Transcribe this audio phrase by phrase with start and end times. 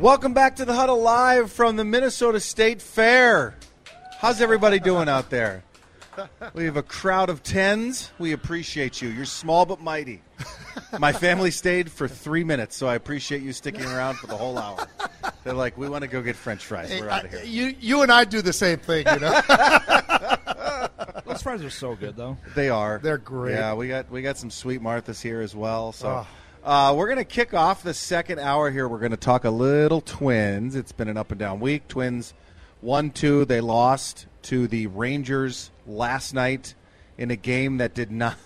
[0.00, 3.54] Welcome back to the Huddle Live from the Minnesota State Fair.
[4.16, 5.62] How's everybody doing out there?
[6.54, 8.10] We have a crowd of tens.
[8.18, 9.10] We appreciate you.
[9.10, 10.22] You're small but mighty.
[10.98, 14.56] My family stayed for three minutes, so I appreciate you sticking around for the whole
[14.56, 14.88] hour.
[15.44, 16.98] They're like, we want to go get French fries.
[16.98, 17.44] We're out of here.
[17.44, 19.38] You, you and I do the same thing, you know.
[21.26, 22.38] Those fries are so good, though.
[22.54, 23.00] They are.
[23.02, 23.52] They're great.
[23.52, 25.92] Yeah, we got we got some sweet Marthas here as well.
[25.92, 26.08] So.
[26.08, 26.26] Oh.
[26.62, 28.86] Uh, we're going to kick off the second hour here.
[28.86, 30.76] We're going to talk a little Twins.
[30.76, 31.88] It's been an up and down week.
[31.88, 32.34] Twins
[32.82, 33.46] one two.
[33.46, 36.74] They lost to the Rangers last night
[37.16, 38.36] in a game that did not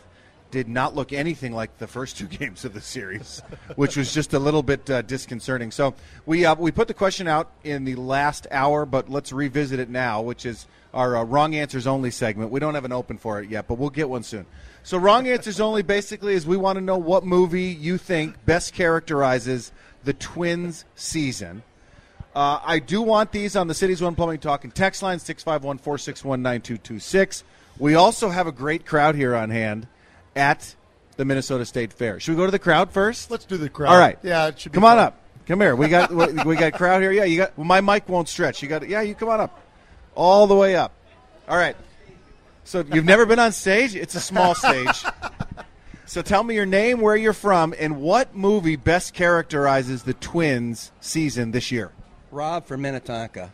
[0.54, 3.42] did not look anything like the first two games of the series,
[3.74, 5.72] which was just a little bit uh, disconcerting.
[5.72, 5.94] So
[6.26, 9.90] we uh, we put the question out in the last hour, but let's revisit it
[9.90, 12.52] now, which is our uh, wrong answers only segment.
[12.52, 14.46] We don't have an open for it yet, but we'll get one soon.
[14.84, 18.74] So wrong answers only basically is we want to know what movie you think best
[18.74, 19.72] characterizes
[20.04, 21.64] the Twins season.
[22.32, 25.78] Uh, I do want these on the Cities One Plumbing Talk and text line 651
[25.78, 27.42] 461 9226.
[27.76, 29.88] We also have a great crowd here on hand
[30.36, 30.74] at
[31.16, 32.20] the Minnesota State Fair.
[32.20, 33.30] Should we go to the crowd first?
[33.30, 33.92] Let's do the crowd.
[33.92, 34.18] All right.
[34.22, 35.20] Yeah, it should be Come on up.
[35.46, 35.76] Come here.
[35.76, 37.12] We got we we got crowd here.
[37.12, 38.62] Yeah, you got well, my mic won't stretch.
[38.62, 39.60] You got Yeah, you come on up.
[40.14, 40.92] All the way up.
[41.48, 41.76] All right.
[42.64, 43.94] So you've never been on stage?
[43.94, 45.04] It's a small stage.
[46.06, 50.92] So tell me your name, where you're from, and what movie best characterizes the Twins
[51.00, 51.92] season this year.
[52.30, 53.50] Rob from Minnetonka.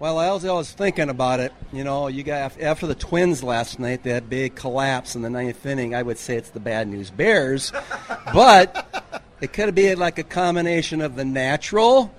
[0.00, 1.52] Well, I was, I was thinking about it.
[1.72, 5.64] You know, you got after the Twins last night, that big collapse in the ninth
[5.66, 5.92] inning.
[5.94, 7.72] I would say it's the Bad News Bears,
[8.32, 9.04] but
[9.40, 12.14] it could be like a combination of the natural.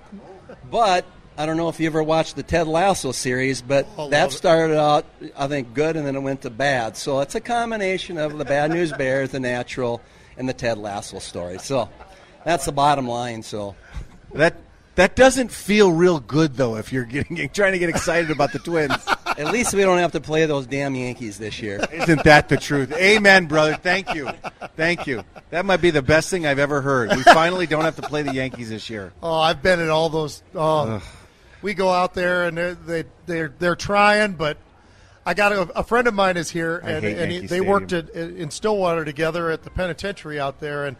[0.70, 1.06] But
[1.38, 4.28] I don't know if you ever watched the Ted Lasso series, but Oh, love that
[4.28, 4.36] it.
[4.36, 6.98] started out, I think, good, and then it went to bad.
[6.98, 10.02] So it's a combination of the Bad News Bears, the natural,
[10.36, 11.58] and the Ted Lasso story.
[11.58, 11.88] So
[12.44, 13.42] that's the bottom line.
[13.42, 13.74] So.
[14.34, 14.54] That
[14.96, 16.76] that doesn't feel real good though.
[16.76, 19.06] If you're getting trying to get excited about the Twins,
[19.38, 21.80] At least we don't have to play those damn Yankees this year.
[21.90, 22.92] isn't that the truth?
[22.92, 23.74] Amen, brother.
[23.74, 24.28] Thank you,
[24.76, 25.24] thank you.
[25.48, 27.16] That might be the best thing I've ever heard.
[27.16, 29.12] We finally don't have to play the Yankees this year.
[29.22, 30.42] Oh, I've been at all those.
[30.54, 31.02] Oh,
[31.62, 34.58] we go out there and they're, they they're they're trying, but
[35.24, 37.92] I got a, a friend of mine is here, and, and he, Yankee they worked
[37.94, 40.96] at, in Stillwater together at the penitentiary out there, and.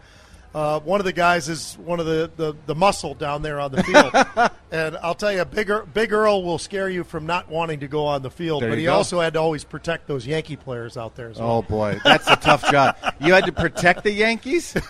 [0.53, 3.71] Uh, one of the guys is one of the, the, the muscle down there on
[3.71, 7.79] the field, and I'll tell you, Big, Big Earl will scare you from not wanting
[7.79, 8.61] to go on the field.
[8.61, 8.93] There but he go.
[8.93, 11.49] also had to always protect those Yankee players out there as well.
[11.49, 12.97] Oh boy, that's a tough job.
[13.21, 14.75] You had to protect the Yankees.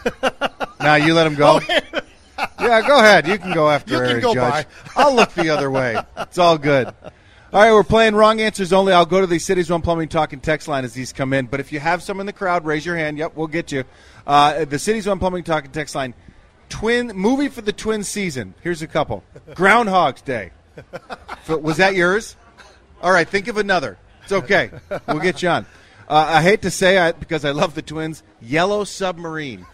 [0.82, 1.60] Now you let them go.
[2.60, 3.28] Yeah, go ahead.
[3.28, 4.66] You can go after You can Eric go Judge.
[4.66, 4.66] by.
[4.96, 5.96] I'll look the other way.
[6.18, 6.88] It's all good.
[6.88, 8.94] All right, we're playing wrong answers only.
[8.94, 11.46] I'll go to the Cities One Plumbing Talk and text line as these come in.
[11.46, 13.18] But if you have some in the crowd, raise your hand.
[13.18, 13.84] Yep, we'll get you.
[14.26, 16.14] Uh, the Cities One Plumbing Talk and text line.
[16.70, 18.54] Twin movie for the twin season.
[18.62, 19.24] Here's a couple.
[19.56, 20.52] Groundhog's Day.
[21.48, 22.36] Was that yours?
[23.02, 23.98] All right, think of another.
[24.24, 24.72] It's okay.
[25.08, 25.66] We'll get you on.
[26.08, 28.24] Uh, I hate to say it because I love the twins.
[28.42, 29.66] Yellow Submarine.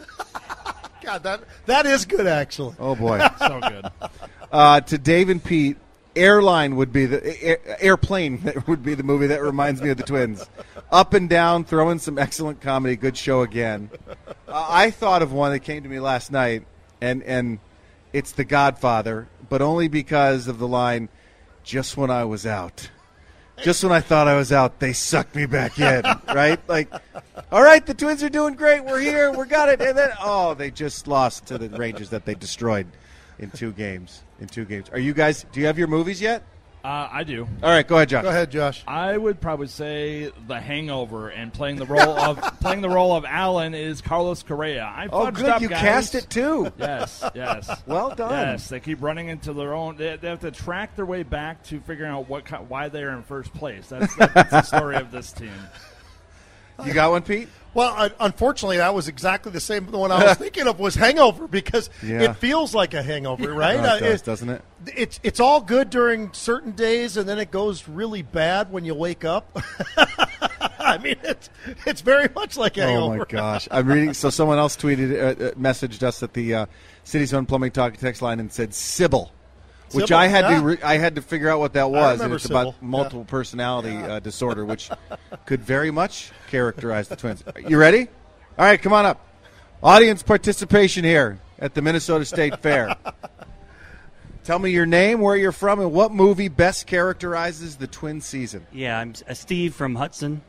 [1.03, 2.75] God, that that is good actually.
[2.79, 3.25] Oh boy.
[3.39, 3.85] So good.
[4.51, 5.77] Uh, to Dave and Pete,
[6.17, 9.97] Airline would be the air, Airplane that would be the movie that reminds me of
[9.97, 10.49] the twins.
[10.91, 12.95] Up and down, throwing some excellent comedy.
[12.95, 13.89] Good show again.
[14.47, 16.65] Uh, I thought of one that came to me last night,
[17.01, 17.59] and and
[18.13, 21.09] it's The Godfather, but only because of the line,
[21.63, 22.89] "Just when I was out."
[23.63, 26.03] Just when I thought I was out, they sucked me back in.
[26.27, 26.59] right?
[26.69, 26.93] Like,
[27.51, 28.85] all right, the Twins are doing great.
[28.85, 29.31] We're here.
[29.31, 29.81] We got it.
[29.81, 32.85] And then, oh, they just lost to the Rangers that they destroyed
[33.39, 34.23] in two games.
[34.39, 34.89] In two games.
[34.91, 35.45] Are you guys?
[35.51, 36.43] Do you have your movies yet?
[36.85, 37.45] Uh, I do.
[37.63, 38.23] All right, go ahead, Josh.
[38.23, 38.81] Go ahead, Josh.
[38.87, 43.25] I would probably say The Hangover, and playing the role of playing the role of
[43.25, 44.83] Alan is Carlos Correa.
[44.85, 45.45] I Oh, fudged good.
[45.49, 45.81] up, You guys.
[45.81, 46.71] cast it too.
[46.77, 47.69] Yes, yes.
[47.87, 48.31] Well done.
[48.31, 49.97] Yes, they keep running into their own.
[49.97, 53.23] They, they have to track their way back to figuring out what why they're in
[53.23, 53.87] first place.
[53.89, 55.51] That's, that's the story of this team.
[56.85, 57.49] You got one, Pete?
[57.77, 60.95] Well, un- unfortunately, that was exactly the same The one I was thinking of was
[60.95, 62.23] Hangover because Yeah.
[62.23, 63.79] it feels like a hangover, right?
[63.79, 64.63] Uh, it does, doesn't it?
[64.95, 68.95] It's it's all good during certain days, and then it goes really bad when you
[68.95, 69.55] wake up.
[70.79, 71.51] I mean, it's
[71.85, 73.13] it's very much like Oh hangover.
[73.13, 73.67] Oh my gosh!
[73.69, 74.13] I'm reading.
[74.15, 76.65] So someone else tweeted, uh, uh, messaged us at the uh,
[77.03, 79.31] City's Own Plumbing Talk text line and said Sybil,
[79.91, 80.59] which Sybil, I had yeah.
[80.59, 82.87] to re- I had to figure out what that was, and remember it's about Sybil,
[82.87, 84.89] multiple personality uh, disorder, which
[85.45, 87.43] could very much characterize the twins.
[87.67, 88.07] You ready?
[88.57, 89.25] All right, come on up.
[89.81, 92.95] Audience participation here at the Minnesota State Fair.
[94.43, 98.65] Tell me your name, where you're from, and what movie best characterizes the twin season.
[98.71, 100.41] Yeah, I'm uh, Steve from Hudson.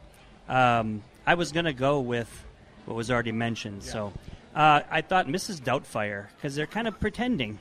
[0.48, 2.44] Um, I was going to go with
[2.86, 3.82] what was already mentioned.
[3.82, 4.12] So
[4.58, 5.60] uh, I thought Mrs.
[5.60, 7.60] Doubtfire because they're kind of pretending.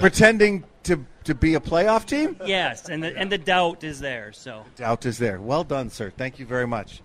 [0.00, 2.40] Pretending to, to be a playoff team?
[2.46, 4.32] Yes, and the, and the doubt is there.
[4.32, 5.38] So Doubt is there.
[5.40, 6.10] Well done, sir.
[6.10, 7.02] Thank you very much.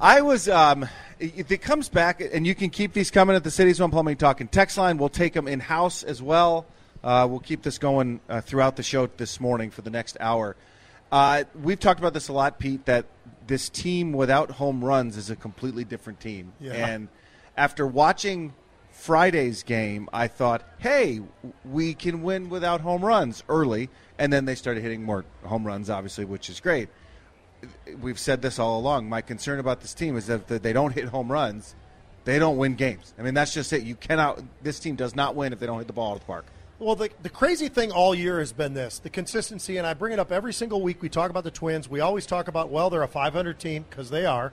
[0.00, 0.48] I was.
[0.48, 0.88] Um,
[1.18, 4.16] if it comes back, and you can keep these coming at the City's One Plumbing
[4.16, 4.96] Talk and text line.
[4.96, 6.64] We'll take them in house as well.
[7.04, 10.56] Uh, we'll keep this going uh, throughout the show this morning for the next hour.
[11.12, 12.86] Uh, we've talked about this a lot, Pete.
[12.86, 13.04] That
[13.50, 16.52] this team without home runs is a completely different team.
[16.60, 16.72] Yeah.
[16.72, 17.08] And
[17.56, 18.54] after watching
[18.92, 21.20] Friday's game, I thought, hey,
[21.64, 23.90] we can win without home runs early.
[24.20, 26.90] And then they started hitting more home runs, obviously, which is great.
[28.00, 29.08] We've said this all along.
[29.08, 31.74] My concern about this team is that if they don't hit home runs,
[32.24, 33.12] they don't win games.
[33.18, 33.82] I mean, that's just it.
[33.82, 34.44] You cannot.
[34.62, 36.46] This team does not win if they don't hit the ball out of the park.
[36.80, 40.12] Well, the, the crazy thing all year has been this the consistency, and I bring
[40.12, 41.02] it up every single week.
[41.02, 41.88] We talk about the Twins.
[41.88, 44.52] We always talk about, well, they're a 500 team because they are.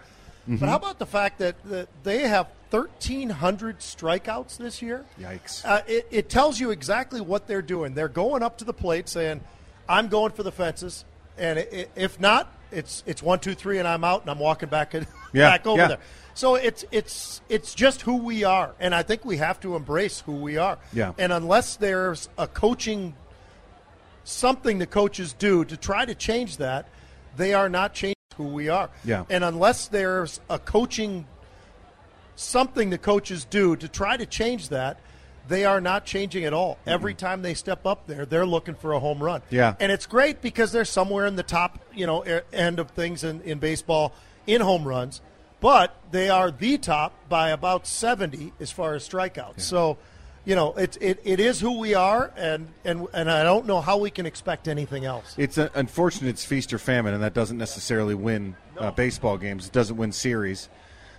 [0.49, 5.03] But how about the fact that, that they have 1,300 strikeouts this year?
[5.19, 5.65] Yikes.
[5.65, 7.93] Uh, it, it tells you exactly what they're doing.
[7.93, 9.41] They're going up to the plate saying,
[9.89, 11.03] I'm going for the fences.
[11.37, 14.39] And i i if not, it's it's one, two, three, and I'm out, and I'm
[14.39, 15.03] walking back, Yeah,
[15.33, 15.87] back over yeah.
[15.87, 15.99] there.
[16.37, 20.19] So it's it's it's just who we are, and I think we have to embrace
[20.19, 20.77] who we are.
[20.93, 21.13] Yeah.
[21.17, 23.15] And unless there's a coaching
[24.23, 26.89] something the coaches do to try to change that,
[27.37, 28.91] they are not changing who we are.
[29.03, 29.25] Yeah.
[29.31, 31.25] And unless there's a coaching
[32.35, 34.99] something the coaches do to try to change that,
[35.47, 36.77] they are not changing at all.
[36.85, 39.41] Every time they step up there, they're looking for a home run.
[39.49, 39.73] Yeah.
[39.79, 42.21] And it's great because they're somewhere in the top, you know,
[42.53, 44.13] end of things in, in baseball
[44.45, 45.19] in home runs,
[45.59, 49.61] but they are the top by about 70 as far as strikeouts.
[49.61, 49.97] So,
[50.45, 53.81] you know, it, it, it is who we are, and, and, and I don't know
[53.81, 55.35] how we can expect anything else.
[55.37, 59.67] It's uh unfortunate it's feast or famine, and that doesn't necessarily win uh, baseball games.
[59.67, 60.69] It doesn't win series.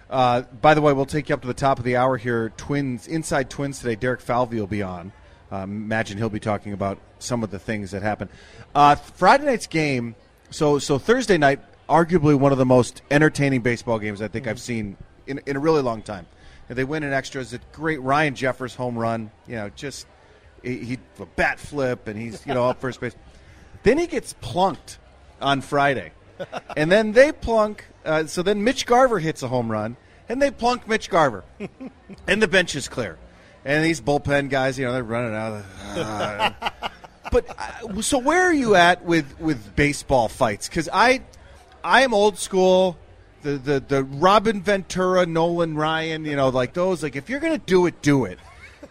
[0.09, 2.51] Uh, by the way, we'll take you up to the top of the hour here.
[2.57, 3.95] Twins inside Twins today.
[3.95, 5.13] Derek Falvey will be on.
[5.51, 8.31] Um, imagine he'll be talking about some of the things that happened.
[8.75, 10.15] Uh, Friday night's game.
[10.51, 14.61] So so Thursday night, arguably one of the most entertaining baseball games I think I've
[14.61, 14.97] seen
[15.27, 16.27] in, in a really long time.
[16.69, 17.53] And they win in extras.
[17.55, 19.31] A great Ryan Jeffers home run.
[19.47, 20.07] You know, just
[20.63, 23.15] he, he a bat flip, and he's you know up first base.
[23.85, 24.99] Then he gets plunked
[25.41, 26.11] on Friday.
[26.77, 27.87] and then they plunk.
[28.05, 29.97] Uh, so then Mitch Garver hits a home run,
[30.29, 31.45] and they plunk Mitch Garver.
[32.27, 33.19] and the bench is clear.
[33.65, 36.01] And these bullpen guys, you know, they're running out of the.
[36.03, 36.71] uh,
[37.31, 40.69] but uh, so where are you at with, with baseball fights?
[40.69, 41.23] Because I,
[41.83, 42.97] I am old school.
[43.43, 47.03] The, the the Robin Ventura, Nolan Ryan, you know, like those.
[47.03, 48.39] Like if you're gonna do it, do it.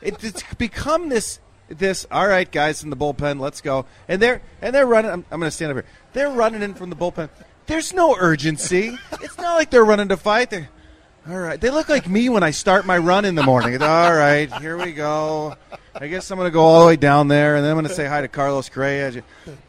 [0.01, 2.07] it it's become this this.
[2.10, 3.86] All right, guys in the bullpen, let's go.
[4.07, 5.12] And they're and they're running.
[5.12, 5.86] I'm, I'm gonna stand up here.
[6.13, 7.30] They're running in from the bullpen.
[7.66, 8.98] There's no urgency.
[9.22, 10.50] It's not like they're running to fight.
[10.50, 10.69] They're
[11.30, 11.60] all right.
[11.60, 13.82] They look like me when I start my run in the morning.
[13.82, 15.56] All right, here we go.
[15.94, 17.88] I guess I'm going to go all the way down there, and then I'm going
[17.88, 19.24] to say hi to Carlos Correa.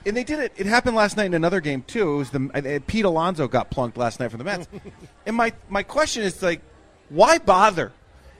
[0.06, 0.52] And they did it.
[0.56, 2.12] It happened last night in another game too.
[2.12, 4.68] It was the Pete Alonso got plunked last night from the Mets.
[5.26, 6.60] and my my question is like,
[7.08, 7.92] why bother?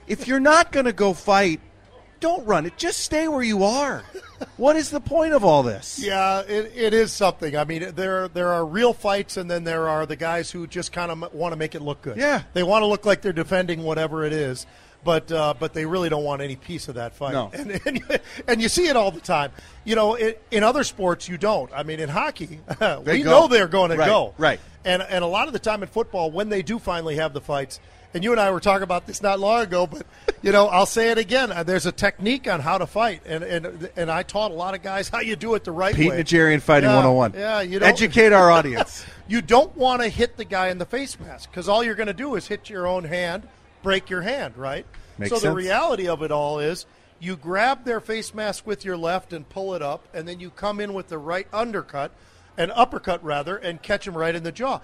[0.07, 1.59] If you're not going to go fight,
[2.19, 2.77] don't run it.
[2.77, 4.03] Just stay where you are.
[4.57, 5.99] What is the point of all this?
[6.03, 7.55] Yeah, it, it is something.
[7.57, 10.91] I mean, there there are real fights, and then there are the guys who just
[10.91, 12.17] kind of want to make it look good.
[12.17, 12.43] Yeah.
[12.53, 14.65] they want to look like they're defending whatever it is,
[15.03, 17.33] but uh, but they really don't want any piece of that fight.
[17.33, 17.51] No.
[17.53, 19.51] and and, you- and you see it all the time.
[19.83, 21.71] You know, it, in other sports you don't.
[21.73, 22.59] I mean, in hockey,
[23.05, 23.29] we go.
[23.29, 24.33] know they're going to Right, go.
[24.37, 24.59] right.
[24.85, 27.41] And and a lot of the time in football, when they do finally have the
[27.41, 27.79] fights,
[28.13, 30.03] and you and I were talking about this not long ago, but
[30.41, 31.51] you know, I'll say it again.
[31.51, 34.73] uh, There's a technique on how to fight, and and and I taught a lot
[34.75, 36.23] of guys how you do it the right Pete way.
[36.23, 37.33] Najarian Fighting Yeah, 101.
[37.33, 39.05] Yeah, you don't, Educate our audience.
[39.29, 42.07] You don't want to hit the guy in the face mask because all you're going
[42.07, 43.47] to do is hit your own hand,
[43.83, 44.87] break your hand, right?
[45.19, 46.87] Makes so the reality of it all is
[47.19, 50.49] you grab their face mask with your left and pull it up, and then you
[50.49, 52.11] come in with the right undercut,
[52.57, 54.79] an uppercut rather, and catch him right in the jaw.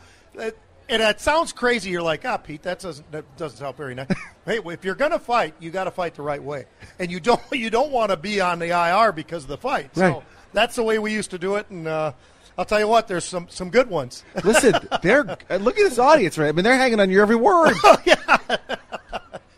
[0.88, 1.90] And that sounds crazy.
[1.90, 4.08] You're like, ah, Pete, that doesn't that doesn't sound very nice.
[4.46, 6.66] hey, if you're going to fight, you got to fight the right way,
[7.00, 9.90] and you don't you don't want to be on the IR because of the fight.
[9.96, 10.14] Right.
[10.14, 10.24] So
[10.54, 12.12] that's the way we used to do it, and uh,
[12.58, 13.08] I'll tell you what.
[13.08, 14.24] There's some some good ones.
[14.44, 16.50] Listen, they're uh, look at this audience, right?
[16.50, 17.76] I mean, they're hanging on your every word.
[18.06, 18.38] Yeah.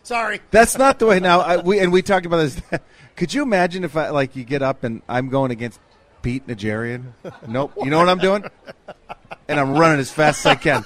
[0.02, 0.40] Sorry.
[0.50, 1.20] That's not the way.
[1.20, 2.60] Now, I, we and we talked about this.
[3.16, 5.80] Could you imagine if I like you get up and I'm going against
[6.22, 7.12] Pete Najarian?
[7.46, 7.72] Nope.
[7.78, 8.44] You know what I'm doing?
[9.48, 10.84] And I'm running as fast as I can.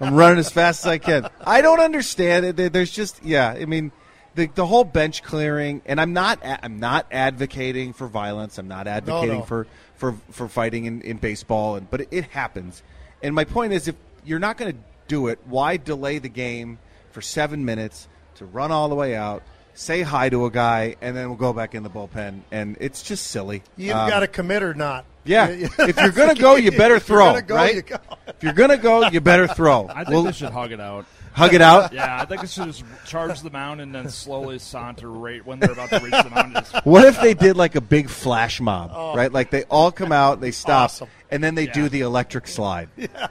[0.00, 1.28] I'm running as fast as I can.
[1.40, 2.72] I don't understand it.
[2.72, 3.50] There's just yeah.
[3.50, 3.92] I mean,
[4.34, 8.58] the the whole bench clearing, and I'm not I'm not advocating for violence.
[8.58, 9.44] I'm not advocating no.
[9.44, 9.66] for
[9.96, 12.82] for for fighting in, in baseball, and but it, it happens.
[13.22, 14.78] And my point is, if you're not going to
[15.08, 16.78] do it, why delay the game
[17.10, 19.42] for seven minutes to run all the way out?
[19.74, 23.02] Say hi to a guy, and then we'll go back in the bullpen, and it's
[23.02, 23.62] just silly.
[23.76, 25.04] You Um, got to commit or not.
[25.24, 25.46] yeah.
[25.48, 27.74] if you're gonna go, you better If you're throw, gonna go, right?
[27.76, 27.96] you go.
[28.26, 29.88] If you're gonna go, you better throw.
[29.90, 31.06] I think We'll they should hug it out.
[31.32, 31.92] hug it out.
[31.92, 35.60] Yeah, I think they should just charge the mound and then slowly saunter right when
[35.60, 36.56] they're about to reach the mound.
[36.84, 39.32] What if they did like a big flash mob, right?
[39.32, 40.84] Like they all come out, they stop, Oh.
[40.84, 41.08] Awesome.
[41.30, 42.88] and then they do the electric slide.
[42.98, 43.28] Yeah.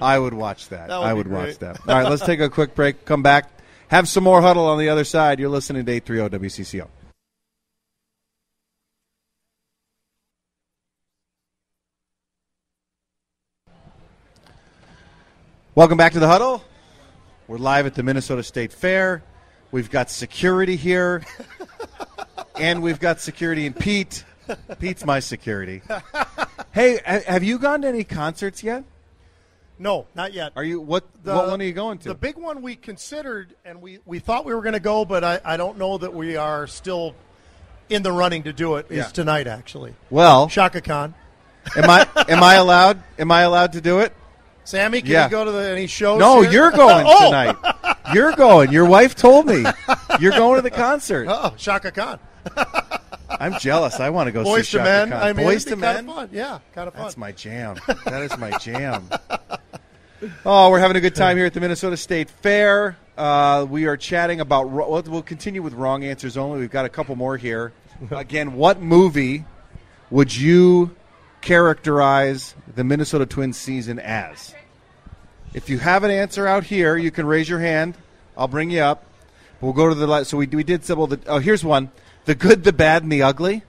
[0.00, 0.88] I would watch that.
[0.88, 1.78] That would I would watch that.
[1.86, 3.04] All right, let's take a quick break.
[3.04, 3.50] Come back.
[3.90, 5.40] Have some more huddle on the other side.
[5.40, 6.86] You're listening to 830 WCCO.
[15.74, 16.62] Welcome back to the huddle.
[17.48, 19.24] We're live at the Minnesota State Fair.
[19.72, 21.24] We've got security here,
[22.54, 24.24] and we've got security in Pete.
[24.78, 25.82] Pete's my security.
[26.72, 28.84] Hey, have you gone to any concerts yet?
[29.80, 30.52] No, not yet.
[30.56, 31.04] Are you what?
[31.24, 32.08] The- what one are you going to?
[32.10, 35.24] The big one we considered, and we, we thought we were going to go, but
[35.24, 37.14] I, I don't know that we are still
[37.88, 38.86] in the running to do it.
[38.90, 39.04] Is Yeah.
[39.04, 41.14] tonight actually well, Chaka Khan.
[41.76, 43.02] am I am I allowed?
[43.18, 44.12] Am I allowed to do it?
[44.64, 45.24] Sammy, can Yeah.
[45.24, 46.20] you go to the, any shows?
[46.20, 46.52] No, here?
[46.52, 47.24] you're going oh!
[47.30, 47.56] tonight.
[48.12, 48.70] You're going.
[48.72, 49.64] Your wife told me
[50.20, 51.26] you're going to the concert.
[51.30, 52.18] Oh, Chaka Khan.
[53.30, 53.98] I'm jealous.
[54.00, 55.10] I want to go Boys see to Chaka Men.
[55.10, 55.22] Khan.
[55.22, 56.14] I mean, Boys to be kinda Men.
[56.14, 56.28] Fun.
[56.32, 57.02] Yeah, kind of fun.
[57.04, 57.76] That's my jam.
[58.04, 59.08] That is my jam.
[60.44, 62.98] Oh, we're having a good time here at the Minnesota State Fair.
[63.16, 64.68] Uh, we are chatting about.
[64.68, 66.60] We'll we'll continue with wrong answers only.
[66.60, 67.72] We've got a couple more here.
[68.10, 69.46] Again, what movie
[70.10, 70.94] would you
[71.40, 74.54] characterize the Minnesota Twins season as?
[75.54, 77.96] If you have an answer out here, you can raise your hand.
[78.36, 79.06] I'll bring you up.
[79.62, 81.06] We'll go to the so we we did several.
[81.06, 81.90] The, oh, here's one:
[82.26, 83.62] the good, the bad, and the ugly.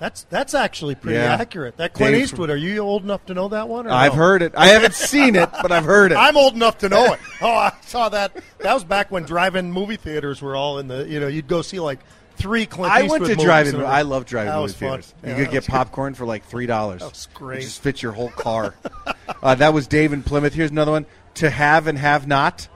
[0.00, 1.34] That's that's actually pretty Yeah.
[1.34, 1.76] accurate.
[1.76, 2.48] That Clint Eastwood.
[2.50, 3.86] Are you old enough to know that one?
[3.86, 4.18] Or I've no?
[4.18, 4.54] heard it.
[4.56, 6.14] I haven't seen it, but I've heard it.
[6.18, 7.20] I'm old enough to know it.
[7.42, 8.32] Oh, I saw that.
[8.60, 11.06] That was back when drive-in movie theaters were all in the.
[11.06, 11.98] You know, you'd go see like
[12.36, 13.74] three Clint I Eastwood went to drive-in.
[13.76, 13.84] in.
[13.84, 14.88] I love drive-in That movie fun.
[14.88, 15.14] theaters.
[15.22, 15.70] Yeah, you could get good.
[15.70, 17.00] popcorn for like three dollars.
[17.02, 17.58] That was great.
[17.58, 18.74] It just fits your whole car.
[19.42, 20.54] uh, that was Dave in Plymouth.
[20.54, 21.04] Here's another one:
[21.34, 22.68] to have and have not.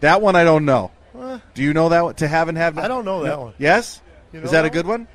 [0.00, 0.92] That one I don't know.
[1.52, 2.14] Do you know that one?
[2.14, 2.86] To have and have not.
[2.86, 3.52] I don't know that one.
[3.58, 4.00] Yes,
[4.32, 5.08] You is know that a that good one?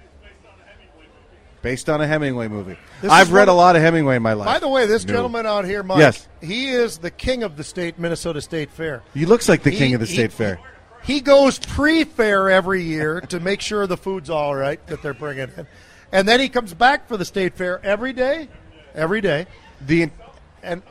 [1.63, 2.77] Based on a Hemingway movie.
[3.01, 4.46] This I've read a lot of Hemingway in my life.
[4.46, 5.13] By the way, this No.
[5.13, 6.27] gentleman out here, Mike, Yes.
[6.41, 9.01] he is the king of the state Minnesota State Fair.
[9.15, 10.60] he looks like the king of the he- state fair.
[11.03, 15.50] He goes pre-fair every year to make sure the food's all right that they're bringing
[15.58, 15.67] in,
[16.12, 18.48] and then he comes back for the state fair every day,
[18.93, 19.48] every day,
[19.86, 20.10] The
[20.62, 20.82] and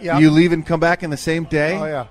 [0.00, 1.76] yeah, you leave and come back in the same day.
[1.78, 2.06] oh yeah.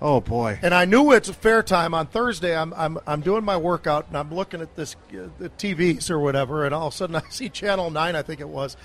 [0.00, 0.58] Oh boy.
[0.62, 2.56] And I knew it's a fair time on Thursday.
[2.56, 6.18] I'm I'm I'm doing my workout and I'm looking at this uh, the TVs or
[6.18, 8.76] whatever, and all of a sudden I see Channel Nine, I think it was,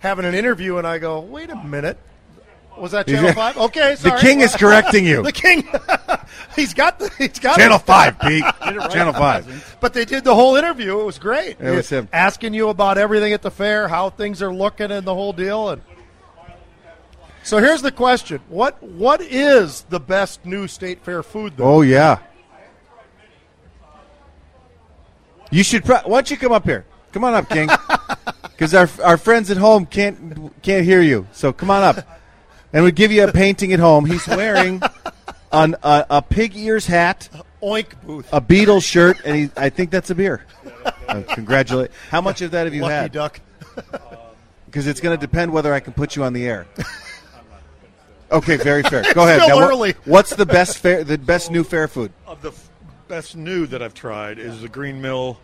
[0.00, 1.98] having an interview, and I go, wait a minute.
[2.78, 3.56] Was that Channel Five?
[3.56, 4.20] Okay, sorry.
[4.20, 5.22] The king is correcting you.
[5.22, 5.66] The king.
[6.56, 7.10] he's got the.
[7.16, 7.78] He's got Channel.
[7.78, 8.44] Five, Pete.
[8.90, 9.76] Channel Five.
[9.80, 11.00] But they did the whole interview.
[11.00, 11.58] It was great.
[11.58, 12.06] It was him.
[12.12, 15.70] asking you about everything at the fair, how things are looking, and the whole deal.
[15.70, 15.80] And
[17.46, 21.56] so here's the question: What what is the best new state fair food?
[21.56, 21.64] Though?
[21.64, 22.18] Oh yeah.
[25.50, 25.84] You should.
[25.84, 26.84] Pro- why don't you come up here?
[27.12, 27.68] Come on up, King.
[28.56, 31.26] Because our our friends at home can't can't hear you.
[31.32, 32.08] So come on up,
[32.72, 34.06] and we give you a painting at home.
[34.06, 34.80] He's wearing
[35.52, 37.28] an, a, a pig ears hat,
[37.62, 38.26] Oink booth.
[38.32, 40.42] a beetle shirt, and he, I think that's a beer.
[41.06, 41.90] Uh, congratulate.
[42.08, 43.12] How much of that have you Lucky had?
[43.12, 43.40] duck.
[44.66, 46.66] Because it's going to depend whether I can put you on the air.
[48.30, 49.02] Okay, very fair.
[49.14, 49.42] Go ahead.
[49.42, 52.12] still Now, what- what's the best fair, the best new fair food?
[52.26, 52.70] Of the f-
[53.08, 55.38] best new that I've tried is the Green Mill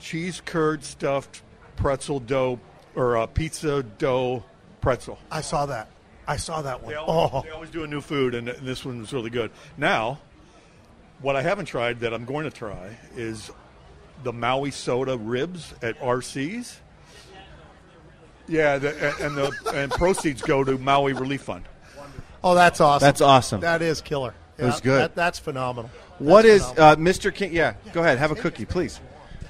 [0.00, 1.42] cheese curd stuffed
[1.76, 2.58] pretzel dough
[2.94, 4.44] or uh, pizza dough
[4.80, 5.18] pretzel.
[5.30, 5.88] I saw that.
[6.26, 6.92] I saw that one.
[6.92, 9.30] They always, Oh, they always do a new food, and, and this one was really
[9.30, 9.50] good.
[9.76, 10.18] Now,
[11.20, 13.50] what I haven't tried that I'm going to try is
[14.24, 16.78] the Maui soda ribs at RC's.
[18.52, 21.64] Yeah, the, and the and proceeds go to Maui Relief Fund.
[22.44, 23.06] oh, that's awesome.
[23.06, 23.60] That's awesome.
[23.62, 24.34] That is killer.
[24.58, 25.00] It was good.
[25.00, 25.90] That, that's phenomenal.
[26.18, 27.08] What That's is phenomenal.
[27.08, 27.34] uh, Mr.
[27.34, 27.52] King?
[27.54, 28.18] Yeah, go ahead.
[28.18, 29.00] Have a cookie, please.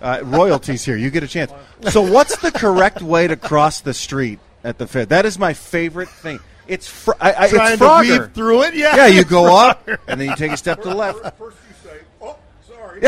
[0.00, 0.96] Uh, royalties here.
[0.96, 1.52] You get a chance.
[1.90, 5.04] So, what's the correct way to cross the street at the fair?
[5.04, 6.38] That is my favorite thing.
[6.68, 8.74] It's fr- I, I, Trying it's to weave through it.
[8.74, 8.96] Yeah.
[8.96, 11.18] Yeah, you go up and then you take a step to the left.
[11.36, 13.00] First you say, "Oh, sorry."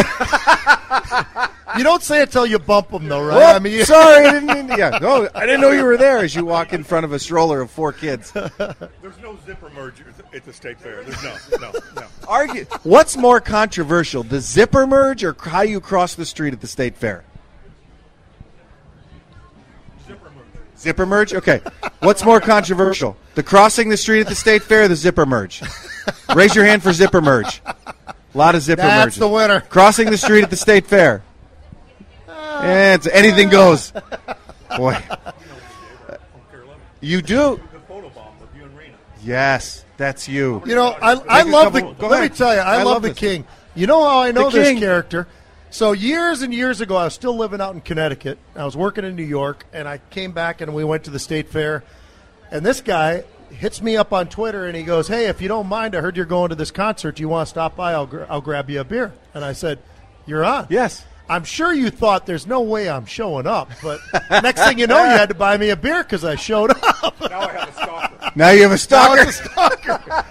[1.77, 3.37] You don't say it till you bump them, though, right?
[3.37, 4.77] Whoop, I mean, you- sorry, I didn't mean to.
[4.77, 6.19] Yeah, no, I didn't know you were there.
[6.19, 10.05] As you walk in front of a stroller of four kids, There's no zipper merger
[10.35, 11.03] at the state fair.
[11.03, 12.07] There's no, no, no.
[12.29, 12.65] argue.
[12.83, 16.97] What's more controversial, the zipper merge or how you cross the street at the state
[16.97, 17.25] fair?
[20.07, 20.79] Zipper merge.
[20.79, 21.35] Zipper merge.
[21.35, 21.61] Okay.
[22.01, 25.63] What's more controversial, the crossing the street at the state fair, or the zipper merge?
[26.35, 27.63] Raise your hand for zipper merge.
[27.67, 28.91] A lot of zipper merge.
[28.91, 29.19] That's merges.
[29.21, 29.61] the winner.
[29.61, 31.23] Crossing the street at the state fair.
[32.63, 33.93] Yeah, it's, anything goes.
[34.77, 34.97] Boy,
[37.01, 37.61] you do.
[37.73, 38.95] The photo bomb with you and Rena.
[39.23, 40.63] Yes, that's you.
[40.67, 41.85] You know, I, I love the.
[41.85, 42.31] let ahead.
[42.31, 43.19] me tell you, I, I love, love the this.
[43.19, 43.47] king.
[43.75, 44.79] You know how I know The this king.
[44.79, 45.27] character?
[45.71, 48.39] So years and years ago, I was still living out in Connecticut.
[48.55, 51.19] I was working in New York, and I came back and we went to the
[51.19, 51.83] state fair.
[52.51, 55.67] And this guy hits me up on Twitter and he goes, "Hey, if you don't
[55.67, 57.17] mind, I heard you're going to this concert.
[57.17, 57.93] Do you want to stop by?
[57.93, 59.81] I'll gr- I'll grab you a beer." And I said,
[60.27, 61.05] "You're on." Yes.
[61.29, 63.99] I'm sure you thought there's no way I'm showing up, but
[64.31, 67.21] next thing you know, you had to buy me a beer because I showed up.
[67.31, 68.33] Now I have a stalker.
[68.37, 69.23] Now you have a Now stalker.
[69.23, 70.25] it's a stalker.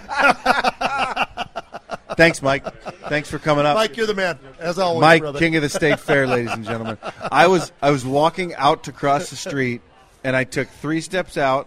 [2.16, 2.64] Thanks, Mike.
[3.08, 3.74] Thanks for coming up.
[3.74, 5.38] Mike, you're the man, as always, Mike, brother.
[5.38, 6.96] king of the state fair, ladies and gentlemen.
[7.32, 9.80] I was I was walking out to cross the street,
[10.22, 11.66] and I took three steps out.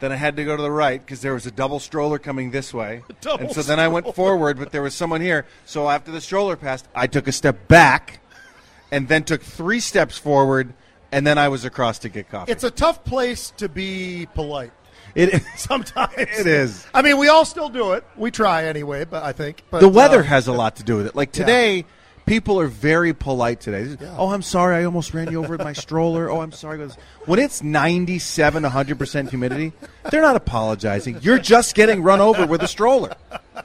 [0.00, 2.50] Then I had to go to the right because there was a double stroller coming
[2.50, 5.44] this way, Double and so then I went forward, but there was someone here.
[5.66, 8.20] So after the stroller passed, I took a step back,
[8.94, 10.72] and then took three steps forward,
[11.10, 12.52] and then I was across to get coffee.
[12.52, 14.70] It's a tough place to be polite.
[15.16, 16.86] It, Sometimes It is.
[16.94, 18.04] I mean, we all still do it.
[18.16, 20.96] We try anyway, but I think but, the weather uh, has a lot to do
[20.96, 21.16] with it.
[21.16, 21.86] Like today,
[22.24, 23.96] people are very polite today.
[24.16, 26.30] Oh, I'm sorry, I almost ran you over with my stroller.
[26.30, 26.78] Oh, I'm sorry.
[27.26, 29.72] When it's 97, 100 percent humidity,
[30.10, 31.18] they're not apologizing.
[31.20, 33.16] You're just getting run over with a stroller.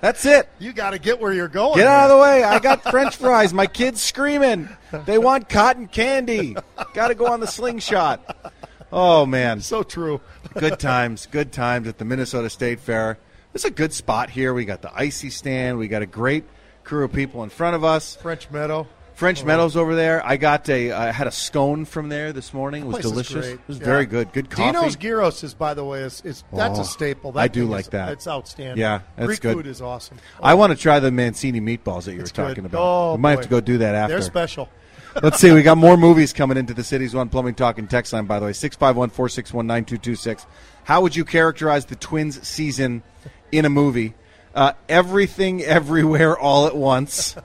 [0.02, 0.48] That's it.
[0.60, 1.78] You got to get where you're going.
[1.78, 2.44] Get out of the way.
[2.44, 3.54] I got French fries.
[3.54, 4.70] My kids screaming.
[5.06, 6.56] They want cotton candy.
[6.94, 8.54] Got to go on the slingshot.
[8.92, 10.20] Oh man, So true.
[10.56, 13.18] good times, good times at the Minnesota State Fair.
[13.54, 14.54] It's a good spot here.
[14.54, 15.78] We got the icy stand.
[15.78, 16.44] We got a great
[16.84, 18.16] crew of people in front of us.
[18.16, 18.88] French Meadow.
[19.20, 20.26] French Meadows over there.
[20.26, 20.94] I got a.
[20.94, 22.84] I had a scone from there this morning.
[22.84, 23.34] It was delicious.
[23.46, 23.54] great.
[23.56, 23.86] It was Yeah.
[23.86, 24.32] very good.
[24.32, 24.72] Good coffee.
[24.72, 27.34] Dino's Gyros is, by the way, is, is that's Oh, a staple.
[27.34, 28.14] That I do like is- that.
[28.14, 28.78] It's outstanding.
[28.78, 29.56] Yeah, that's Greek good.
[29.58, 30.18] food is awesome.
[30.42, 32.48] I want to try the Mancini meatballs that you It's were good.
[32.50, 32.82] talking about.
[32.82, 34.14] Oh, we might have to go do that after.
[34.14, 34.70] They're special.
[35.22, 35.52] Let's see.
[35.52, 38.40] We got more movies coming into the Cities One Plumbing Talk and text line, by
[38.40, 38.54] the way.
[38.54, 40.46] 651 461 9226.
[40.86, 43.04] How would you characterize the Twins season
[43.52, 44.14] in a movie?
[44.54, 47.36] Uh, everything, everywhere, all at once.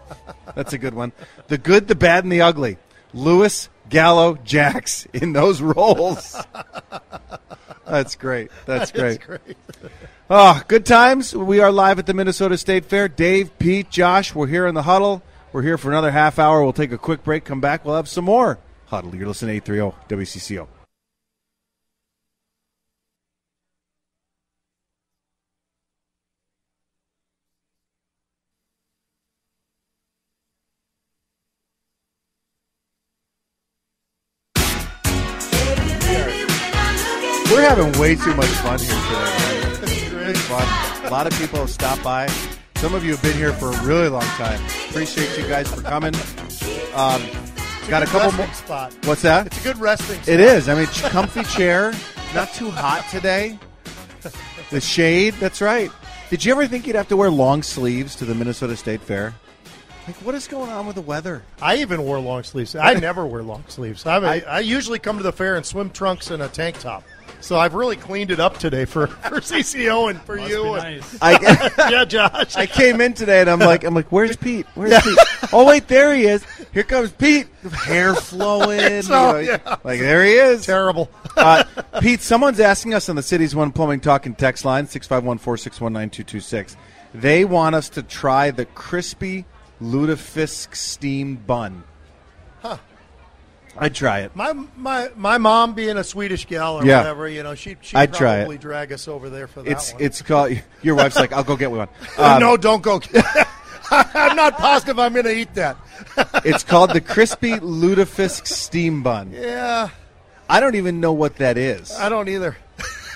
[0.55, 1.13] That's a good one.
[1.49, 2.79] The good, the bad, and the ugly.
[3.13, 6.37] Lewis, Gallo, Jax in those roles.
[7.87, 8.51] That's great.
[8.67, 9.21] That's great.
[9.21, 9.57] great.
[10.31, 11.35] Oh, good times.
[11.35, 13.09] We are live at the Minnesota State Fair.
[13.09, 15.23] Dave, Pete, Josh, we're here in the huddle.
[15.53, 16.63] We're here for another half hour.
[16.63, 17.85] We'll take a quick break, come back.
[17.85, 19.15] We'll have some more huddle.
[19.15, 20.67] You're listening to 830 WCCO.
[37.77, 40.31] Having way too much fun here today.
[40.31, 41.07] It's fun.
[41.07, 42.29] A lot of people have stopped by.
[42.77, 44.61] Some of you have been here for a really long time.
[44.91, 46.15] Appreciate you guys for coming.
[46.95, 47.21] Um,
[47.89, 48.47] got a couple more.
[48.55, 48.97] spot.
[49.07, 49.49] What's that?
[49.49, 50.17] It's a good resting.
[50.17, 50.29] spot.
[50.29, 50.69] It is.
[50.69, 51.93] I mean, comfy chair.
[52.33, 53.59] Not too hot today.
[54.71, 55.35] The shade.
[55.35, 55.91] That's right.
[56.31, 59.35] Did you ever think you'd have to wear long sleeves to the Minnesota State Fair?
[60.07, 61.43] Like, what is going on with the weather?
[61.61, 62.77] I even wore long sleeves.
[62.77, 64.07] I never wear long sleeves.
[64.07, 66.79] I, mean, I- I, usually come to the fair in swim trunks and a tank
[66.79, 67.05] top.
[67.45, 70.63] So I've really cleaned it up today for, for CCO and for Must you.
[70.63, 71.19] be and- nice.
[71.21, 72.57] I, yeah, Josh.
[72.57, 74.65] I came in today and I'm like, I'm like, where's Pete?
[74.75, 75.19] Where's Pete?
[75.53, 76.43] Oh wait, there he is.
[76.73, 77.49] Here comes Pete.
[77.71, 79.03] Hair flowing.
[79.05, 79.77] So, you know, yeah.
[79.85, 80.65] Like there he is.
[80.65, 81.11] Terrible.
[81.37, 81.65] Uh,
[82.01, 86.77] Pete, someone's asking us on the city's One Plumbing Talk and Text line, 651-461-9226.
[87.13, 89.45] They want us to try the crispy
[89.83, 91.85] lutefisk steam bun.
[92.63, 92.79] Huh.
[93.77, 94.35] I'd try it.
[94.37, 96.99] My my my mom being a Swedish gal or Yeah.
[96.99, 98.61] whatever, you know, she she'd I'd try probably it.
[98.61, 100.03] drag us over there for that It's one.
[100.03, 100.59] it's called.
[100.83, 101.89] Your wife's like, I'll go get one.
[102.19, 103.01] Um, no, don't go.
[103.91, 105.77] I'm not positive I'm going to eat that.
[106.45, 109.31] it's called the crispy lutefisk steam bun.
[109.33, 109.91] Yeah,
[110.49, 111.93] I don't even know what that is.
[111.93, 112.57] I don't either.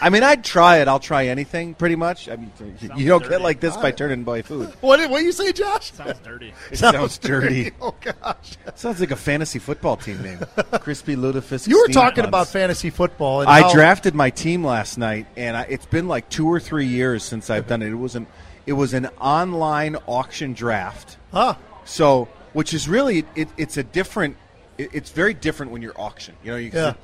[0.00, 0.88] I mean, I'd try it.
[0.88, 2.28] I'll try anything, pretty much.
[2.28, 3.34] I mean, you- Sounds you don't dirty.
[3.34, 4.72] get like this by turning boy food.
[4.80, 5.92] What did what you say, Josh?
[5.92, 6.52] Sounds dirty.
[6.70, 7.72] It sounds dirty.
[7.80, 8.56] Oh gosh.
[8.74, 10.38] Sounds like a fantasy football team name.
[10.80, 11.66] Crispy Lutefisk.
[11.68, 12.28] You were talking Puns.
[12.28, 13.40] about fantasy football.
[13.40, 16.60] And I how- drafted my team last night, and I, it's been like two or
[16.60, 17.88] three years since I've done it.
[17.90, 18.26] It was an
[18.66, 21.16] it was an online auction draft.
[21.32, 21.54] Huh.
[21.84, 24.36] So, which is really it, it's a different.
[24.76, 26.36] It, it's very different when you're auction.
[26.44, 26.94] You know, you Yeah.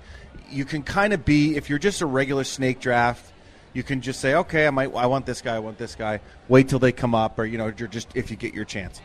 [0.51, 3.25] You can kind of be if you're just a regular snake draft.
[3.73, 6.21] You can just say, okay, I might, I want this guy, I want this guy.
[6.49, 9.01] Wait till they come up, or you know, you're just if you get your chance.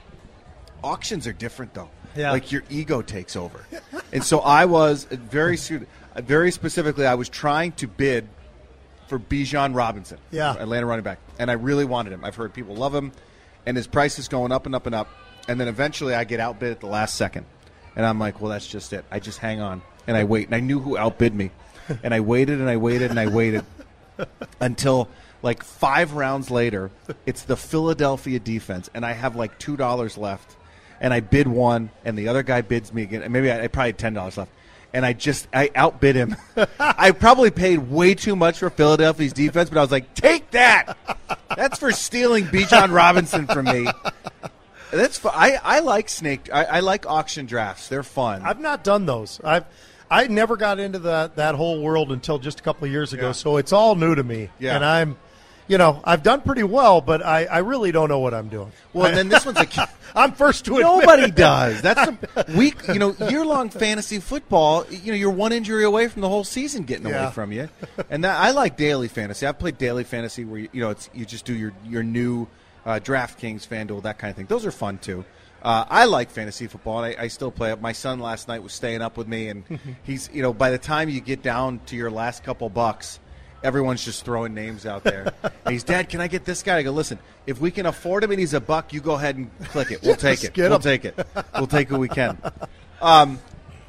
[0.83, 1.89] Auctions are different though.
[2.15, 2.31] Yeah.
[2.31, 3.65] Like your ego takes over,
[4.13, 8.27] and so I was very, su- very specifically, I was trying to bid
[9.07, 10.53] for Bijan Robinson, Yeah.
[10.57, 12.23] Atlanta running back, and I really wanted him.
[12.25, 13.11] I've heard people love him,
[13.65, 15.07] and his price is going up and up and up.
[15.47, 17.45] And then eventually, I get outbid at the last second,
[17.95, 20.55] and I'm like, "Well, that's just it." I just hang on and I wait, and
[20.55, 21.51] I knew who outbid me,
[22.03, 23.63] and I waited and I waited and I waited
[24.59, 25.07] until
[25.41, 26.89] like five rounds later,
[27.25, 30.55] it's the Philadelphia defense, and I have like two dollars left,
[30.99, 33.67] and I bid one, and the other guy bids me again, and maybe I, I
[33.67, 34.51] probably had ten dollars left,
[34.93, 36.35] and I just I outbid him.
[36.79, 40.97] I probably paid way too much for Philadelphia's defense, but I was like, take that.
[41.55, 43.87] That's for stealing Bijan Robinson from me.
[44.91, 46.49] That's fu- I I like snake.
[46.51, 47.89] I, I like auction drafts.
[47.89, 48.41] They're fun.
[48.41, 49.39] I've not done those.
[49.43, 49.65] I've
[50.11, 53.27] I never got into that that whole world until just a couple of years ago.
[53.27, 53.31] Yeah.
[53.33, 54.49] So it's all new to me.
[54.59, 54.75] Yeah.
[54.75, 55.17] And I'm,
[55.67, 58.71] you know, I've done pretty well, but I, I really don't know what I'm doing.
[58.93, 59.67] well, and then this one's a.
[60.15, 60.87] I'm first to admit.
[61.05, 61.83] Nobody does.
[61.83, 62.17] That's some
[62.57, 64.83] week, you know, year-long fantasy football.
[64.89, 67.25] You know, you're one injury away from the whole season getting Yeah.
[67.25, 67.69] away from you.
[68.09, 69.45] And that I like daily fantasy.
[69.45, 72.47] I've played daily fantasy where you, you know it's you just do your your new
[72.87, 74.47] uh, DraftKings, FanDuel, that kind of thing.
[74.47, 75.23] Those are fun too.
[75.61, 77.81] Uh, I like fantasy football, and I, I still play it.
[77.81, 79.63] My son last night was staying up with me, and
[80.03, 83.19] he's you know by the time you get down to your last couple bucks,
[83.63, 85.33] everyone's just throwing names out there.
[85.43, 86.77] and he's, Dad, can I get this guy?
[86.77, 89.35] I go, listen, if we can afford him and he's a buck, you go ahead
[89.35, 90.01] and click it.
[90.01, 90.55] We'll take it.
[90.55, 90.81] We'll him.
[90.81, 91.27] take it.
[91.53, 92.37] We'll take who we can.
[93.01, 93.39] Um,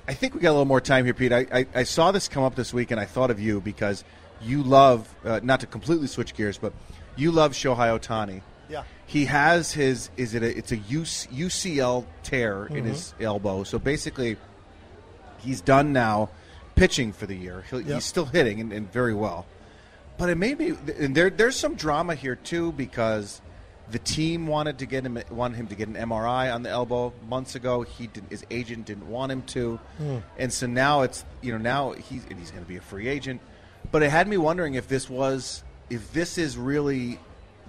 [0.09, 1.33] I think we got a little more time here, Pete.
[1.33, 4.03] I, I, I saw this come up this week, and I thought of you because
[4.43, 6.73] you love, uh, not to completely switch gears, but
[7.17, 8.43] you love Shohei Ohtani.
[8.69, 8.85] Yeah.
[9.11, 13.25] He has his, is it a, it's a UCL tear in his Mm-hmm.
[13.25, 13.65] elbow.
[13.65, 14.37] So basically,
[15.39, 16.29] he's done now
[16.77, 17.65] pitching for the year.
[17.69, 17.95] He'll, Yep.
[17.97, 19.47] He's still hitting and, and very well.
[20.17, 23.41] But it made me, and there, there's some drama here too because
[23.91, 27.13] the team wanted to get him, wanted him to get an MRI on the elbow
[27.29, 27.83] months ago.
[27.83, 29.81] He didn't, his agent didn't want him to,
[30.39, 33.09] and so now it's, you know, now he's and he's going to be a free
[33.09, 33.41] agent.
[33.91, 37.19] But it had me wondering if this was, if this is really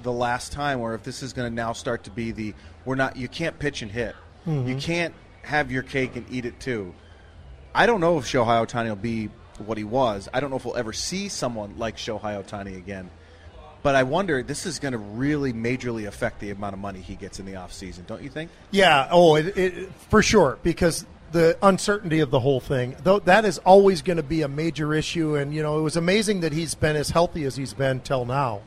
[0.04, 2.54] the last time, or if this is going to now start to be the,
[2.86, 4.16] we're not, you can't pitch and hit,
[4.48, 4.68] mm-hmm.
[4.68, 6.94] you can't have your cake and eat it too.
[7.74, 10.28] I don't know if Shohei Ohtani will be what he was.
[10.34, 13.10] I don't know if we'll ever see someone like Shohei Ohtani again.
[13.84, 17.16] But I wonder, this is going to really majorly affect the amount of money he
[17.16, 18.52] gets in the offseason, don't you think?
[18.70, 19.08] Yeah.
[19.10, 20.60] Oh, it, it, for sure.
[20.62, 24.48] Because the uncertainty of the whole thing, though, that is always going to be a
[24.48, 25.36] major issue.
[25.36, 28.26] And you know, it was amazing that he's been as healthy as he's been till
[28.26, 28.62] now,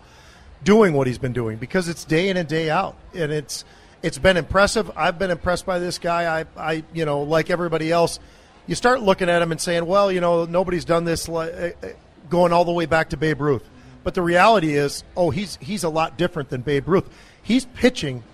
[0.65, 3.65] doing what he's been doing because it's day in and day out, and it's
[4.03, 4.91] it's been impressive.
[4.97, 6.41] I've been impressed by this guy.
[6.41, 8.19] I, I you know, like everybody else,
[8.67, 11.71] you start looking at him and saying, well, you know, nobody's done this li- uh,
[11.83, 11.89] uh,
[12.29, 13.69] going all the way back to Babe Ruth.
[14.03, 17.09] But the reality is, oh, he's he's a lot different than Babe Ruth.
[17.43, 18.25] He's pitching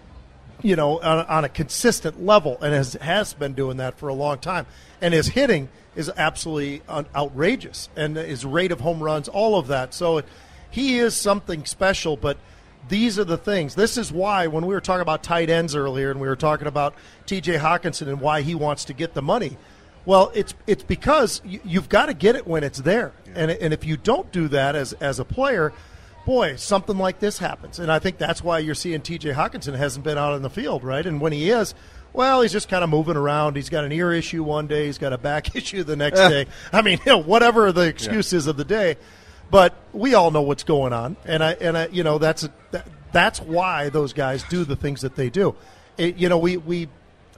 [0.63, 4.15] you know, on, on a consistent level, and has has been doing that for a
[4.15, 4.67] long time.
[5.01, 9.95] And his hitting is absolutely outrageous, and his rate of home runs, all of that.
[9.95, 10.23] So
[10.71, 12.17] he is something special.
[12.17, 12.39] But
[12.89, 13.75] these are the things.
[13.75, 16.67] This is why when we were talking about tight ends earlier, and we were talking
[16.67, 16.95] about
[17.27, 17.57] T.J.
[17.57, 19.57] Hockenson and why he wants to get the money.
[20.07, 23.75] Well, it's it's because you, you've got to get it when it's there, and and
[23.75, 25.73] if you don't do that as as a player,
[26.25, 27.79] boy, something like this happens.
[27.79, 30.85] And I think that's why you're seeing TJ Hockenson hasn't been out in the field,
[30.85, 31.05] right?
[31.05, 31.75] And when he is,
[32.13, 33.57] well, he's just kind of moving around.
[33.57, 36.47] He's got an ear issue one day, he's got a back issue the next day.
[36.73, 38.97] I mean, you know, whatever the excuse is of the day.
[39.51, 42.87] But we all know what's going on, and I and I, you know that's that,
[43.13, 45.57] that's why those guys do the things that they do.
[45.99, 46.89] It, you know, we we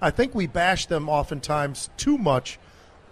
[0.01, 2.59] I think we bash them oftentimes too much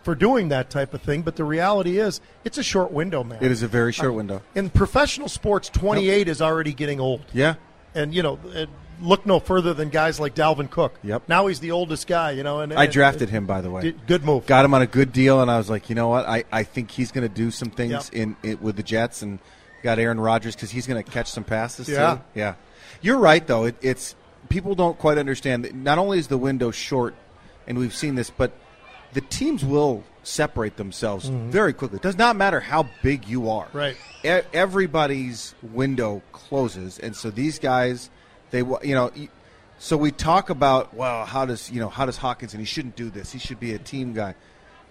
[0.02, 3.38] for doing that type of thing, but the reality is it's a short window, man.
[3.42, 4.42] It is a very short window.
[4.54, 7.22] In professional sports, 28 is already getting old.
[7.32, 7.54] Yeah.
[7.94, 8.38] And, you know,
[9.00, 10.98] look no further than guys like Dalvin Cook.
[11.02, 11.24] Yep.
[11.28, 12.60] Now he's the oldest guy, you know.
[12.60, 13.82] And I and- drafted him, by the way.
[13.82, 14.46] Did- Good move.
[14.46, 16.26] Got him on a good deal, and I was like, you know what?
[16.26, 18.14] I, I think he's going to do some things Yep.
[18.14, 19.38] in it with the Jets, and
[19.82, 22.16] got Aaron Rodgers because he's going to catch some passes Yeah.
[22.16, 22.20] too.
[22.34, 22.54] Yeah,
[23.00, 23.64] you're right though.
[23.64, 24.14] It, it's
[24.50, 25.64] people don't quite understand.
[25.64, 27.14] That not only is the window short,
[27.66, 28.52] and we've seen this, but
[29.14, 31.96] the teams will separate themselves very quickly.
[31.96, 33.68] It does not matter how big you are.
[33.72, 33.96] Right.
[34.24, 38.10] E- everybody's window closes, and so these guys,
[38.50, 39.10] they you know.
[39.78, 43.08] So we talk about well, how does you know how does Hockenson He shouldn't do
[43.10, 43.32] this.
[43.32, 44.34] He should be a team guy.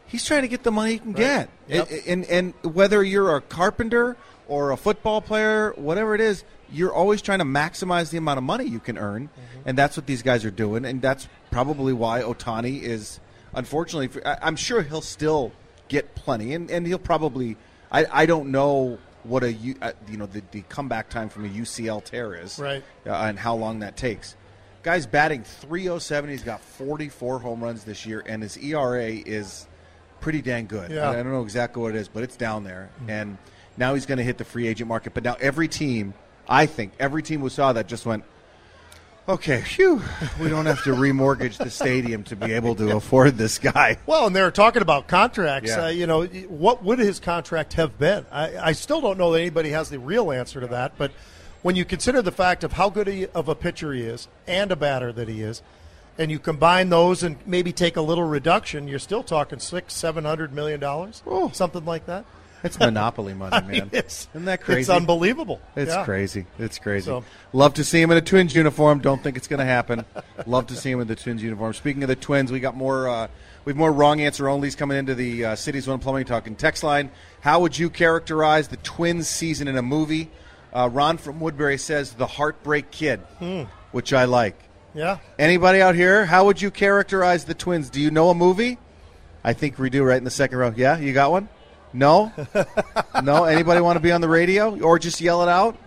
[0.07, 1.89] He's trying to get the money he can get, Yep.
[2.07, 6.91] and, and and whether you're a carpenter or a football player, whatever it is, you're
[6.91, 9.69] always trying to maximize the amount of money you can earn, Mm-hmm.
[9.69, 13.19] and that's what these guys are doing, and that's probably why Ohtani is.
[13.53, 15.51] Unfortunately, I- I'm sure he'll still
[15.87, 17.57] get plenty, and, and he'll probably.
[17.91, 19.49] I, I don't know what a
[19.81, 22.83] uh, you know the, the comeback time from a UCL tear is, Right.
[23.05, 24.35] uh, and how long that takes.
[24.83, 26.29] Guy's batting 307.
[26.29, 29.67] He's got 44 home runs this year, and his ERA is
[30.21, 30.91] pretty dang good.
[30.91, 31.09] Yeah.
[31.09, 32.89] I, I don't know exactly what it is, but it's down there.
[33.07, 33.37] And
[33.75, 35.13] now he's going to hit the free agent market.
[35.13, 36.13] But now every team,
[36.47, 38.23] I think, every team who saw that just went,
[39.29, 40.01] okay, phew,
[40.41, 43.97] we don't have to remortgage the stadium to be able to afford this guy.
[44.05, 45.69] Well, and they're talking about contracts.
[45.69, 45.85] Yeah.
[45.85, 48.25] Uh, you know, what would his contract have been?
[48.31, 50.93] I, I still don't know that anybody has the real answer to that.
[50.97, 51.11] But
[51.61, 54.71] when you consider the fact of how good he, of a pitcher he is and
[54.71, 55.61] a batter that he is,
[56.17, 60.25] and you combine those and maybe take a little reduction, you're still talking six, seven
[60.25, 62.25] hundred million dollars, something like that.
[62.63, 63.89] It's monopoly money, man.
[63.93, 64.81] it's, Isn't that crazy?
[64.81, 65.61] It's unbelievable.
[65.75, 66.03] It's Yeah.
[66.05, 66.45] crazy.
[66.57, 67.05] It's crazy.
[67.05, 68.99] So- Love to see him in a Twins uniform.
[68.99, 70.05] Don't think it's going to happen.
[70.45, 71.73] Love to see him in the Twins uniform.
[71.73, 73.07] Speaking of the Twins, we got more.
[73.09, 73.27] Uh,
[73.65, 76.83] we have more wrong answer onlys coming into the uh, Cities One Plumbing Talking text
[76.83, 77.11] line.
[77.41, 80.29] How would you characterize the Twins season in a movie?
[80.73, 83.63] Uh, Ron from Woodbury says the Heartbreak Kid, Hmm.
[83.91, 84.55] which I like.
[84.93, 85.17] Yeah.
[85.37, 86.25] Anybody out here?
[86.25, 87.89] How would you characterize the Twins?
[87.89, 88.77] Do you know a movie?
[89.43, 90.73] I think we do right in the second row.
[90.75, 91.47] Yeah, you got one?
[91.93, 92.31] No?
[93.23, 93.45] no?
[93.45, 95.77] Anybody want to be on the radio or just yell it out?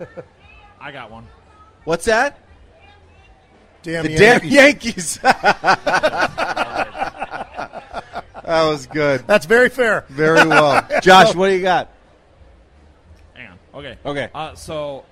[0.79, 1.27] I got one.
[1.85, 2.39] What's that?
[3.83, 4.19] Damn The Yankees.
[4.19, 5.17] damn Yankees.
[8.43, 9.25] that was good.
[9.27, 10.05] That's very fair.
[10.09, 10.87] Very well.
[11.01, 11.89] Josh, what do you got?
[13.33, 13.59] Hang on.
[13.73, 13.97] Okay.
[14.05, 14.29] Okay.
[14.33, 15.03] Uh, so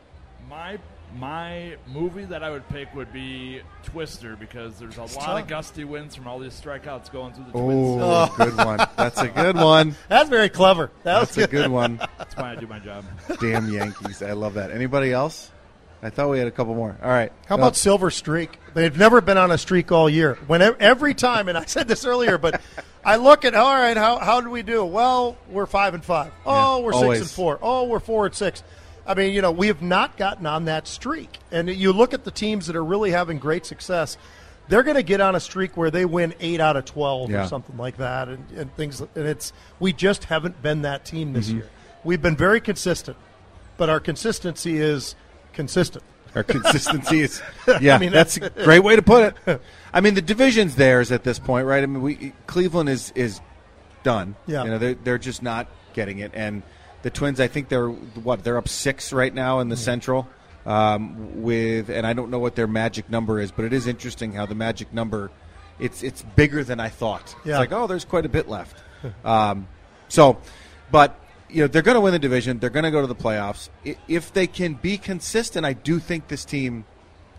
[0.49, 0.77] my
[1.15, 5.41] my movie that I would pick would be Twister because there's a lot tough.
[5.41, 8.51] of gusty winds from all these strikeouts going through the Oh, Twins.
[8.55, 8.77] good one.
[8.97, 9.95] That's a good one.
[10.07, 10.91] That's very clever.
[11.03, 11.97] That That's was a good one.
[12.17, 13.05] That's why I do my job.
[13.41, 14.21] Damn Yankees.
[14.21, 14.71] I love that.
[14.71, 15.51] Anybody else?
[16.03, 16.97] I thought we had a couple more.
[17.03, 17.31] All right.
[17.45, 18.57] How about uh, Silver Streak?
[18.73, 20.35] They've never been on a streak all year.
[20.47, 22.59] When every time, and I said this earlier, but
[23.05, 24.83] I look at all right, how how do we do?
[24.83, 26.31] Well, we're five and five.
[26.43, 27.19] Oh, Yeah, we're always.
[27.19, 27.59] six and four.
[27.61, 28.63] Oh, we're four and six.
[29.11, 31.37] I mean, you know, we have not gotten on that streak.
[31.51, 34.17] And you look at the teams that are really having great success.
[34.67, 37.43] They're going to get on a streak where they win eight out of twelve Yeah.
[37.43, 39.01] or something like that, and, and things.
[39.01, 41.57] And it's we just haven't been that team this Mm-hmm.
[41.57, 41.69] year.
[42.03, 43.17] We've been very consistent,
[43.77, 45.15] but our consistency is
[45.53, 46.03] consistent.
[46.35, 47.41] Our consistency is,
[47.81, 49.61] yeah, I mean, that's, that's- a great way to put it.
[49.93, 51.83] I mean, the division's theirs at this point, right?
[51.83, 53.41] I mean, we Cleveland is is
[54.03, 54.35] done.
[54.47, 54.63] Yeah.
[54.63, 56.63] you know, they're they're just not getting it, and
[57.01, 59.83] the Twins, I think they're what they're up six right now in the Mm-hmm.
[59.83, 60.27] Central.
[60.63, 64.33] Um, with and I don't know what their magic number is, but it is interesting
[64.33, 65.31] how the magic number,
[65.79, 67.35] it's it's bigger than I thought.
[67.43, 67.53] Yeah.
[67.53, 68.77] It's like oh, there's quite a bit left.
[69.25, 69.67] um,
[70.07, 70.37] so,
[70.91, 72.59] but you know they're going to win the division.
[72.59, 73.69] They're going to go to the playoffs.
[74.07, 76.85] If they can be consistent, I do think this team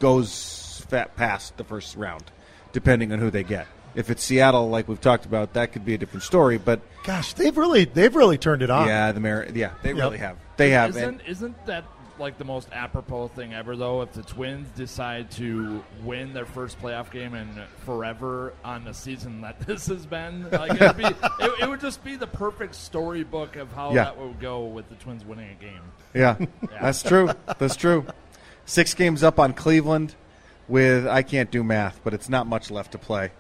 [0.01, 2.25] goes fat past the first round,
[2.72, 3.68] depending on who they get.
[3.94, 6.59] If it's Seattle, like we've talked about, that could be a different story.
[6.59, 8.87] But Gosh, they've really they've really turned it on.
[8.88, 9.98] yeah, the Mar- yeah, they Yep.
[9.98, 10.37] really have.
[10.57, 10.90] They have.
[10.90, 11.85] Isn't and- isn't that
[12.18, 14.02] like the most apropos thing ever though?
[14.02, 17.48] If the Twins decide to win their first playoff game in
[17.85, 21.05] forever on the season that this has been, like it'd be,
[21.40, 24.05] it, it would just be the perfect storybook of how Yeah.
[24.05, 25.81] that would go with the Twins winning a game.
[26.14, 26.37] Yeah,
[26.81, 27.31] that's true.
[27.59, 28.05] That's true.
[28.66, 30.14] Six games up on Cleveland
[30.68, 33.31] with I can't do math, but it's not much left to play.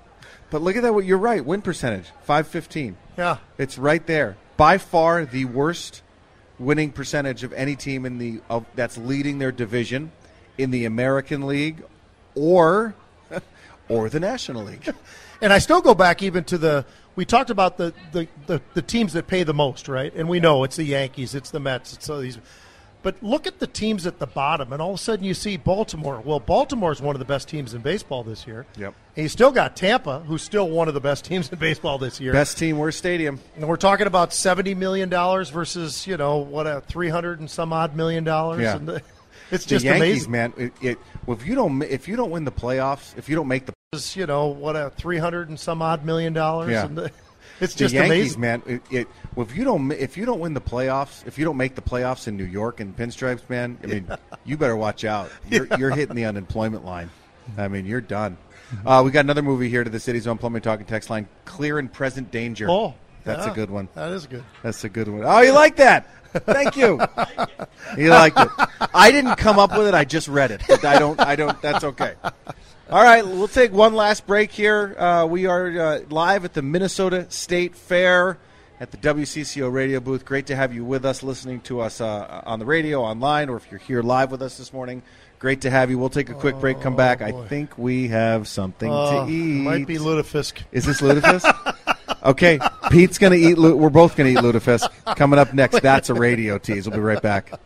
[0.52, 0.92] But look at that.
[0.92, 1.42] What you're right.
[1.42, 2.96] Win percentage five fifteen.
[3.16, 3.38] Yeah.
[3.56, 4.36] It's right there.
[4.58, 6.02] By far the worst
[6.58, 10.12] winning percentage of any team in the of, that's leading their division
[10.58, 11.82] in the American League
[12.34, 12.94] or
[13.88, 14.94] or the National League.
[15.42, 16.86] And I still go back even to the
[17.16, 20.14] we talked about the, the, the, the teams that pay the most, right?
[20.14, 22.38] And we know it's the Yankees, it's the Mets, it's all these
[23.02, 25.56] but look at the teams at the bottom, and all of a sudden you see
[25.56, 26.20] Baltimore.
[26.24, 28.66] Well, Baltimore is one of the best teams in baseball this year.
[28.76, 28.94] Yep.
[29.16, 32.20] And you still got Tampa, who's still one of the best teams in baseball this
[32.20, 32.32] year.
[32.32, 33.40] Best team, worst stadium.
[33.56, 37.50] And we're talking about seventy million dollars versus you know what a three hundred and
[37.50, 38.62] some odd million dollars.
[38.62, 38.76] Yeah.
[38.76, 39.02] And the-
[39.50, 40.30] it's The just Yankees, amazing.
[40.30, 40.52] man.
[40.56, 43.48] It, it, well, if you don't if you don't win the playoffs, if you don't
[43.48, 43.72] make the
[44.14, 46.70] you know what a three hundred and some odd million dollars.
[46.70, 47.08] Yeah.
[47.62, 48.40] The- it's the just Yankees, amazing.
[48.40, 48.62] man.
[48.66, 51.56] It, it, well, if you don't if you don't win the playoffs, if you don't
[51.56, 54.08] make the playoffs in New York and pinstripes, man, I mean,
[54.44, 55.30] you better watch out.
[55.48, 57.10] You're, you're hitting the unemployment line.
[57.56, 58.36] I mean, you're done.
[58.86, 61.28] Uh, we got another movie here to the City Zone Plumbing Talking text line.
[61.44, 62.68] Clear and present danger.
[62.70, 62.94] Oh,
[63.24, 63.88] That's Yeah, a good one.
[63.94, 64.44] That is good.
[64.62, 65.22] That's a good one.
[65.24, 66.08] Oh, you like that?
[66.32, 66.98] Thank you.
[67.98, 68.48] you liked it.
[68.94, 69.94] I didn't come up with it.
[69.94, 70.62] I just read it.
[70.84, 71.20] I don't.
[71.20, 71.60] I don't.
[71.60, 72.14] That's okay.
[72.92, 74.94] All right, we'll take one last break here.
[74.98, 78.36] Uh, we are uh, live at the Minnesota State Fair
[78.80, 80.26] at the WCCO radio booth.
[80.26, 83.56] Great to have you with us, listening to us uh, on the radio, online, or
[83.56, 85.02] if you're here live with us this morning.
[85.38, 85.98] Great to have you.
[85.98, 87.22] We'll take a quick break, come back.
[87.22, 89.62] I think we have something to eat.
[89.62, 90.60] Might be lutefisk.
[90.70, 91.96] Is this lutefisk?
[92.24, 92.58] okay,
[92.90, 93.56] Pete's going to eat.
[93.56, 95.16] We're both going to eat lutefisk.
[95.16, 96.86] Coming up next, that's a radio tease.
[96.86, 97.58] We'll be right back.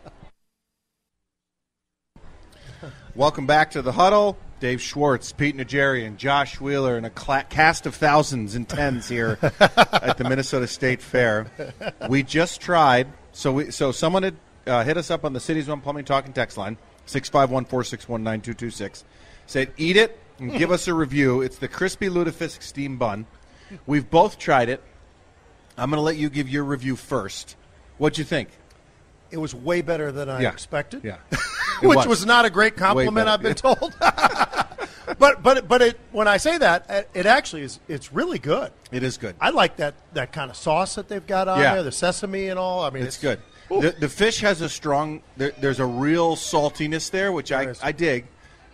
[3.13, 4.37] Welcome back to the huddle.
[4.59, 9.37] Dave Schwartz, Pete Najarian, Josh Wheeler, and a cla- cast of thousands and tens here
[9.59, 11.47] at the Minnesota State Fair.
[12.09, 13.07] We just tried.
[13.33, 16.33] So we so someone had uh, hit us up on the Cities One Plumbing Talking
[16.33, 19.03] text line six five one four six one nine two two six.
[19.45, 21.41] Said eat it and give us a review.
[21.41, 23.25] It's the crispy lutefisk steam bun.
[23.85, 24.83] We've both tried it.
[25.77, 27.55] I'm going to let you give your review first.
[27.97, 28.49] What'd you think?
[29.29, 30.49] It was way better than I Yeah.
[30.51, 31.03] expected.
[31.03, 31.17] Yeah.
[31.81, 32.07] which was.
[32.07, 32.25] was.
[32.25, 33.27] not a great compliment.
[33.27, 33.93] I've been told.
[35.19, 37.79] But but but it when I say that, it- actually is.
[37.87, 38.71] It's really good.
[38.91, 39.35] It is good.
[39.41, 41.75] I like that that kind of sauce that they've got on Yeah.
[41.75, 42.83] there, the sesame and all.
[42.83, 43.39] I mean, It's good.
[43.69, 45.21] The, the fish has a strong.
[45.35, 47.79] There, there's a real saltiness there, which I, There is.
[47.83, 48.25] I dig,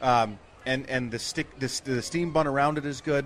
[0.04, 3.26] um, and and the stick the, the steam bun around it is good.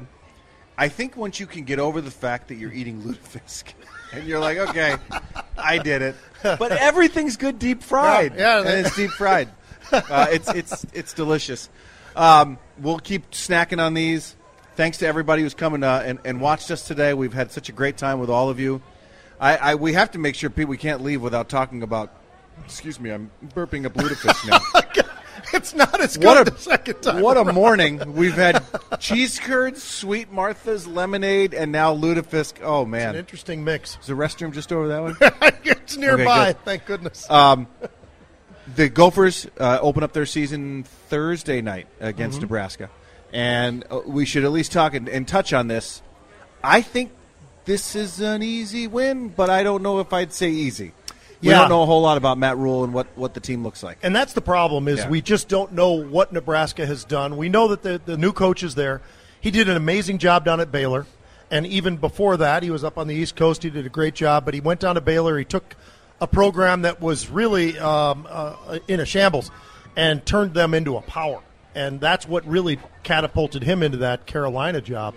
[0.77, 3.73] I think once you can get over the fact that you're eating lutefisk,
[4.13, 4.95] and you're like, okay,
[5.57, 8.35] I did it, but everything's good deep fried.
[8.35, 9.49] Yeah, yeah, and it's deep fried.
[9.91, 11.69] Uh, it's it's it's delicious.
[12.17, 14.35] Um, we'll keep snacking on these.
[14.75, 17.13] Thanks to everybody who's coming uh, and, and watched us today.
[17.13, 18.81] We've had such a great time with all of you.
[19.39, 22.11] I, I we have to make sure, Pete, we can't leave without talking about.
[22.65, 24.59] Excuse me, I'm burping up lutefisk now.
[25.53, 27.21] it's not as good a the second time.
[27.21, 28.13] what a morning!
[28.13, 28.63] We've had
[28.99, 32.61] cheese curds, sweet Martha's lemonade, and now lutefisk.
[32.63, 33.97] Oh An man, interesting mix.
[34.01, 35.51] is the restroom just over that way?
[35.71, 36.53] it's nearby.
[36.53, 36.65] good.
[36.65, 37.29] Thank goodness.
[37.29, 37.67] Um,
[38.75, 42.43] the Gophers uh, open up their season Thursday night against Mm-hmm.
[42.43, 42.89] Nebraska,
[43.33, 46.01] and uh, we should at least talk and, and touch on this.
[46.63, 47.11] I think
[47.65, 50.91] this is an easy win, but I don't know if I'd say easy.
[51.41, 51.59] We Yeah.
[51.59, 53.99] don't know a whole lot about Matt Rhule and what, what the team looks like.
[54.01, 55.09] And that's the problem is Yeah.
[55.09, 57.37] we just don't know what Nebraska has done.
[57.37, 59.01] We know that the, the new coach is there.
[59.39, 61.05] He did an amazing job down at Baylor.
[61.51, 63.61] And even before that, he was up on the East Coast.
[63.63, 64.45] He did a great job.
[64.45, 65.37] But he went down to Baylor.
[65.37, 65.75] He took
[66.19, 69.51] a program that was really um, uh, in a shambles
[69.95, 71.41] and turned them into a power.
[71.75, 75.15] And that's what really catapulted him into that Carolina job.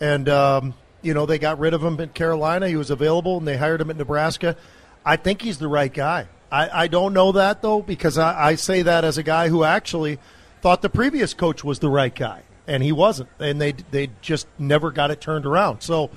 [0.00, 2.68] And, um, you know, they got rid of him in Carolina.
[2.68, 4.56] He was available, and they hired him at Nebraska.
[5.04, 6.28] I think he's the right guy.
[6.50, 9.62] I, I don't know that, though, because I, I say that as a guy who
[9.62, 10.18] actually
[10.62, 13.28] thought the previous coach was the right guy, and he wasn't.
[13.38, 15.82] And they, they just never got it turned around.
[15.82, 16.10] So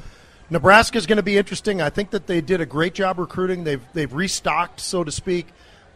[0.54, 1.82] Nebraska's going to be interesting.
[1.82, 3.64] I think that they did a great job recruiting.
[3.64, 5.48] They've, they've restocked, so to speak.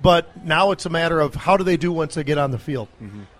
[0.02, 2.60] But now it's a matter of how do they do once they get on the
[2.60, 2.88] field.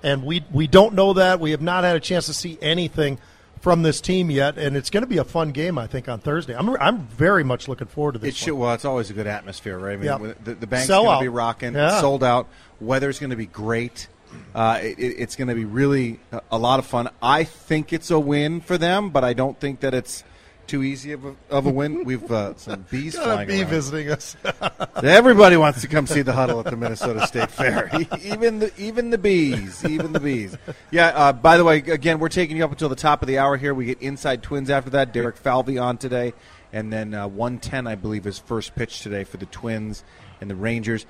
[0.02, 1.40] And we, we don't know that.
[1.40, 3.20] We have not had a chance to see anything
[3.62, 6.20] from this team yet, and it's going to be a fun game, I think, on
[6.20, 6.56] Thursday.
[6.56, 8.30] I'm, I'm very much looking forward to this.
[8.30, 8.54] It should.
[8.54, 9.94] Well, it's always a good atmosphere, right?
[9.94, 10.34] I mean, Yeah.
[10.44, 12.00] the, the bank's going to be rocking, Yeah.
[12.00, 12.48] sold out.
[12.80, 14.08] Weather's going to be great.
[14.54, 16.20] Uh, it, it- it's going to be really
[16.52, 17.10] a lot of fun.
[17.22, 20.24] I think it's a win for them, but I don't think that it's
[20.68, 22.04] too easy of a, of a win.
[22.04, 23.70] We've uh, some bees Got a flying bee around.
[23.70, 24.36] visiting us.
[25.04, 27.90] Everybody wants to come see the huddle at the Minnesota State Fair.
[28.24, 30.56] even the even the bees, even the bees.
[30.92, 31.08] Yeah.
[31.08, 33.58] Uh, by the way, again, we're taking you up until the top of the hour
[33.58, 33.74] here.
[33.74, 35.14] We get Inside Twins after that.
[35.14, 36.34] Derek Falvey on today,
[36.72, 40.04] and then uh, one ten, I believe, is first pitch today for the Twins
[40.42, 41.06] and the Rangers.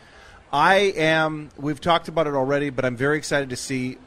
[0.52, 1.50] I am.
[1.58, 3.98] We've talked about it already, but I'm very excited to see.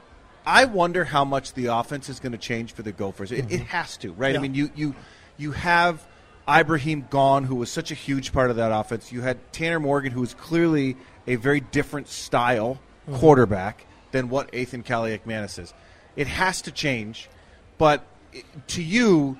[0.46, 3.30] I wonder how much the offense is going to change for the Gophers.
[3.30, 4.34] It, it has to, right?
[4.34, 4.94] I mean, you you
[5.40, 6.06] you have
[6.48, 9.12] Ibrahim gone, who was such a huge part of that offense.
[9.12, 12.80] You had Tanner Morgan, who was clearly a very different style
[13.12, 15.20] quarterback than what Ethan Kaliak
[15.58, 15.74] is.
[16.16, 17.28] It has to change,
[17.78, 18.04] but
[18.68, 19.38] to you,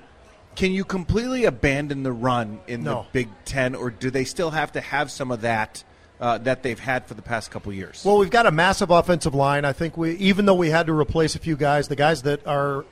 [0.55, 3.03] can you completely abandon the run in No.
[3.11, 5.83] the Big Ten, or do they still have to have some of that
[6.19, 8.03] uh, that they've had for the past couple years?
[8.05, 9.65] Well, we've got a massive offensive line.
[9.65, 12.45] I think we, even though we had to replace a few guys, the guys that
[12.45, 12.85] are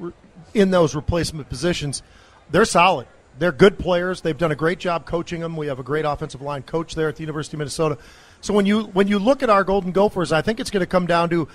[0.53, 2.01] in those replacement positions,
[2.51, 3.07] they're solid.
[3.37, 4.21] They're good players.
[4.21, 5.55] They've done a great job coaching them.
[5.55, 7.97] We have a great offensive line coach there at the University of Minnesota.
[8.41, 10.87] So when you when you look at our Golden Gophers, I think it's going to
[10.87, 11.47] come down to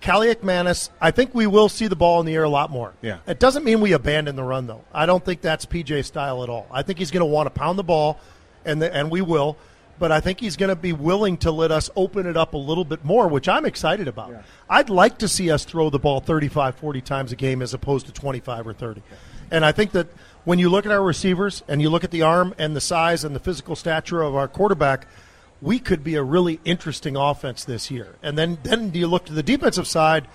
[0.00, 0.90] Kaliakmanis.
[1.00, 2.94] I think we will see the ball in the air a lot more.
[3.02, 3.18] Yeah.
[3.26, 4.84] It doesn't mean we abandon the run though.
[4.92, 6.66] I don't think that's PJ style at all.
[6.70, 8.18] I think he's going to want to pound the ball,
[8.64, 9.56] and the, and we will.
[9.98, 12.58] but I think he's going to be willing to let us open it up a
[12.58, 14.34] little bit more, which I'm excited about.
[14.68, 18.06] I'd like to see us throw the ball 35, 40 times a game as opposed
[18.06, 19.02] to 25 or 30.
[19.50, 20.08] And I think that
[20.46, 23.24] when you look at our receivers and you look at the arm and the size
[23.24, 25.08] and the physical stature of our quarterback,
[25.60, 28.14] we could be a really interesting offense this year.
[28.22, 30.28] And then then you look to the defensive side.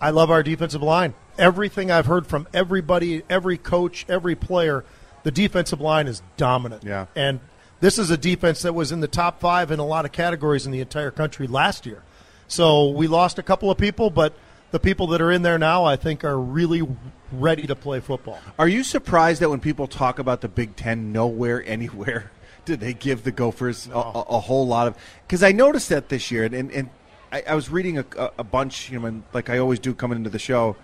[0.00, 1.14] I love our defensive line.
[1.38, 4.84] Everything I've heard from everybody, every coach, every player,
[5.22, 6.82] the defensive line is dominant.
[6.82, 7.06] Yeah.
[7.14, 7.38] And
[7.78, 10.66] this is a defense that was in the top five in a lot of categories
[10.66, 12.02] in the entire country last year.
[12.48, 14.34] So we lost a couple of people, but
[14.72, 16.86] the people that are in there now, I think, are really
[17.30, 18.38] ready to play football.
[18.58, 22.32] Are you surprised that when people talk about the Big Ten, nowhere, anywhere,
[22.64, 24.96] did they give the Gophers a, a, a whole lot of?
[25.26, 26.90] Because I noticed that this year, and, and, and
[27.30, 30.16] I, I was reading a, a, a bunch, you know, like I always do coming
[30.16, 30.76] into the show,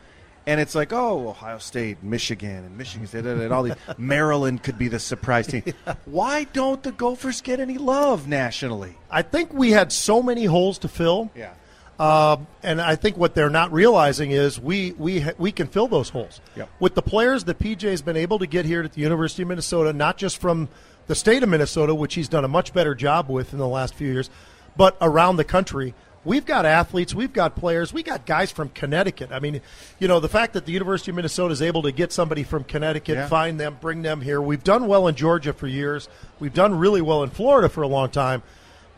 [0.47, 3.75] and it's like, oh, Ohio State, Michigan, and Michigan State, and all these.
[3.99, 5.63] Maryland could be the surprise team.
[6.07, 8.97] Why don't the Gophers get any love nationally?
[9.11, 11.31] I think we had so many holes to fill.
[11.37, 11.53] Yeah.
[11.99, 15.89] Um, and I think what they're not realizing is we we ha- we can fill
[15.89, 16.69] those holes Yep.
[16.79, 19.93] with the players that PJ's been able to get here at the University of Minnesota,
[19.93, 20.69] not just from
[21.09, 23.95] the state of Minnesota, which he's done a much better job with in the last
[23.95, 24.31] few years,
[24.77, 25.95] but around the country.
[26.25, 29.31] We've got athletes, we've got players, we got guys from Connecticut.
[29.33, 29.61] I mean,
[29.99, 32.65] you know, the fact that the University of Minnesota is able to get somebody from
[32.65, 33.29] Connecticut, Yeah.
[33.29, 34.43] find them, bring them here.
[34.43, 36.09] We've done well in Georgia for years.
[36.39, 38.43] We've done really well in Florida for a long time.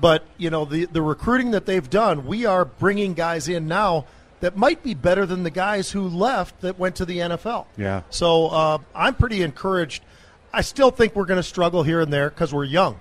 [0.01, 4.07] But you know the the recruiting that they've done, we are bringing guys in now
[4.41, 7.67] that might be better than the guys who left that went to the NFL.
[7.77, 8.03] Yeah.
[8.11, 10.03] So uh, I'm pretty encouraged.
[10.53, 12.99] I still think we're going to struggle here and there because we're young,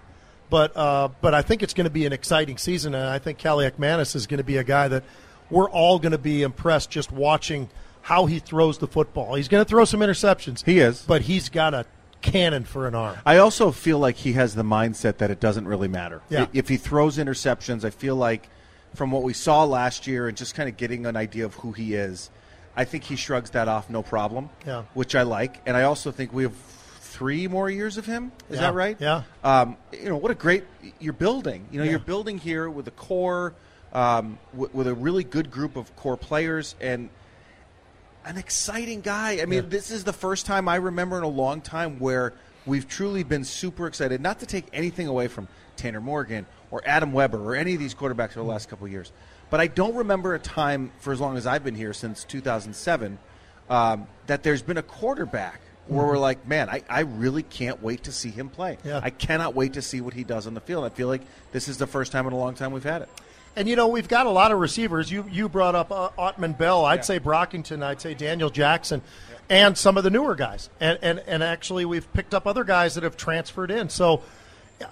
[0.50, 3.40] but uh, but I think it's going to be an exciting season, and I think
[3.40, 5.04] Kaliakmanis is going to be a guy that
[5.50, 7.70] we're all going to be impressed just watching
[8.02, 9.36] how he throws the football.
[9.36, 10.64] He's going to throw some interceptions.
[10.66, 11.02] He is.
[11.04, 11.86] but he's got a
[12.22, 13.18] cannon for an arm.
[13.26, 16.22] I also feel like he has the mindset that it doesn't really matter.
[16.30, 16.48] Yeah.
[16.54, 18.50] If he throws interceptions, I feel like
[18.96, 21.72] from what we saw last year and just kind of getting an idea of who
[21.72, 22.30] he is,
[22.76, 24.50] I think he shrugs that off no problem.
[24.66, 24.84] Yeah.
[24.94, 26.54] Which I like, and I also think we have
[27.02, 28.32] three more years of him.
[28.50, 28.62] Is Yeah.
[28.62, 28.98] that right?
[29.00, 29.24] Yeah.
[29.44, 30.64] Um, you know what a great
[31.00, 31.66] you're building.
[31.72, 31.92] You know Yeah.
[31.92, 33.54] you're building here with a core,
[33.94, 37.10] um, w- with a really good group of core players and
[38.26, 39.40] an exciting guy.
[39.42, 39.70] I mean, Yeah.
[39.70, 42.34] this is the first time I remember in a long time where
[42.66, 44.22] we've truly been super excited.
[44.22, 45.48] Not to take anything away from
[45.78, 48.92] Tanner Morgan or Adam Weber or any of these quarterbacks over the last couple of
[48.92, 49.12] years,
[49.50, 53.18] but I don't remember a time for as long as I've been here since 2007
[53.70, 58.04] um, that there's been a quarterback where we're like, man, I, I really can't wait
[58.04, 58.78] to see him play.
[58.84, 59.00] Yeah.
[59.02, 60.86] I cannot wait to see what he does on the field.
[60.86, 63.10] I feel like this is the first time in a long time we've had it.
[63.56, 65.12] And you know we've got a lot of receivers.
[65.12, 66.86] You you brought up uh, Autman-Bell.
[66.86, 67.84] I'd say Brockington.
[67.84, 69.02] I'd say Daniel Jackson,
[69.50, 70.70] and some of the newer guys.
[70.80, 73.90] And, and and actually we've picked up other guys that have transferred in.
[73.90, 74.22] So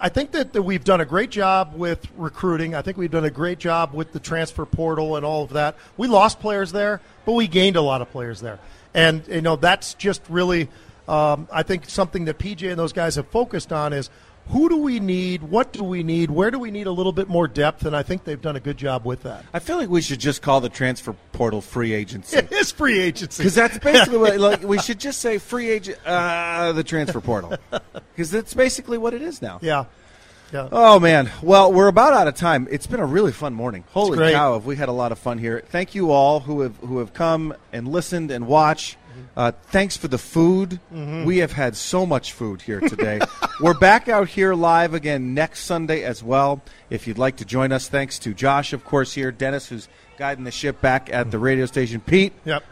[0.00, 2.74] I think that, that we've done a great job with recruiting.
[2.74, 5.76] I think we've done a great job with the transfer portal and all of that.
[5.96, 8.58] We lost players there, but we gained a lot of players there.
[8.92, 10.68] And you know that's just really
[11.08, 14.10] um, I think something that PJ and those guys have focused on is
[14.48, 15.42] who do we need?
[15.42, 16.30] What do we need?
[16.30, 17.84] Where do we need a little bit more depth?
[17.84, 19.44] And I think they've done a good job with that.
[19.52, 22.36] I feel like we should just call the transfer portal free agency.
[22.48, 23.42] It is free agency.
[23.42, 27.56] Because that's basically what like we should just say free agent uh, the transfer portal
[28.14, 29.58] because that's basically what it is now.
[29.60, 29.84] yeah,
[30.52, 30.68] yeah.
[30.70, 32.68] Oh man, well we're about out of time.
[32.70, 33.84] It's been a really fun morning.
[33.90, 35.62] Holy cow, have we had a lot of fun here?
[35.68, 38.96] Thank you all who have who have come and listened and watched.
[39.36, 40.80] Uh, thanks for the food.
[40.90, 43.20] We have had so much food here today.
[43.60, 46.62] We're back out here live again next Sunday as well.
[46.90, 50.44] If you'd like to join us, thanks to Josh, of course, here, Dennis, who's guiding
[50.44, 52.00] the ship back at the radio station.
[52.00, 52.62] Pete, Yep.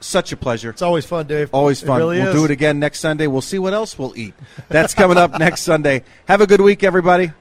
[0.00, 0.70] such a pleasure.
[0.70, 1.50] It's always fun, Dave.
[1.52, 1.98] Always fun.
[1.98, 2.34] really we'll is.
[2.34, 3.26] do it again next Sunday.
[3.26, 4.34] We'll see what else we'll eat.
[4.68, 6.04] That's coming up next Sunday.
[6.26, 7.32] Have a good week, everybody.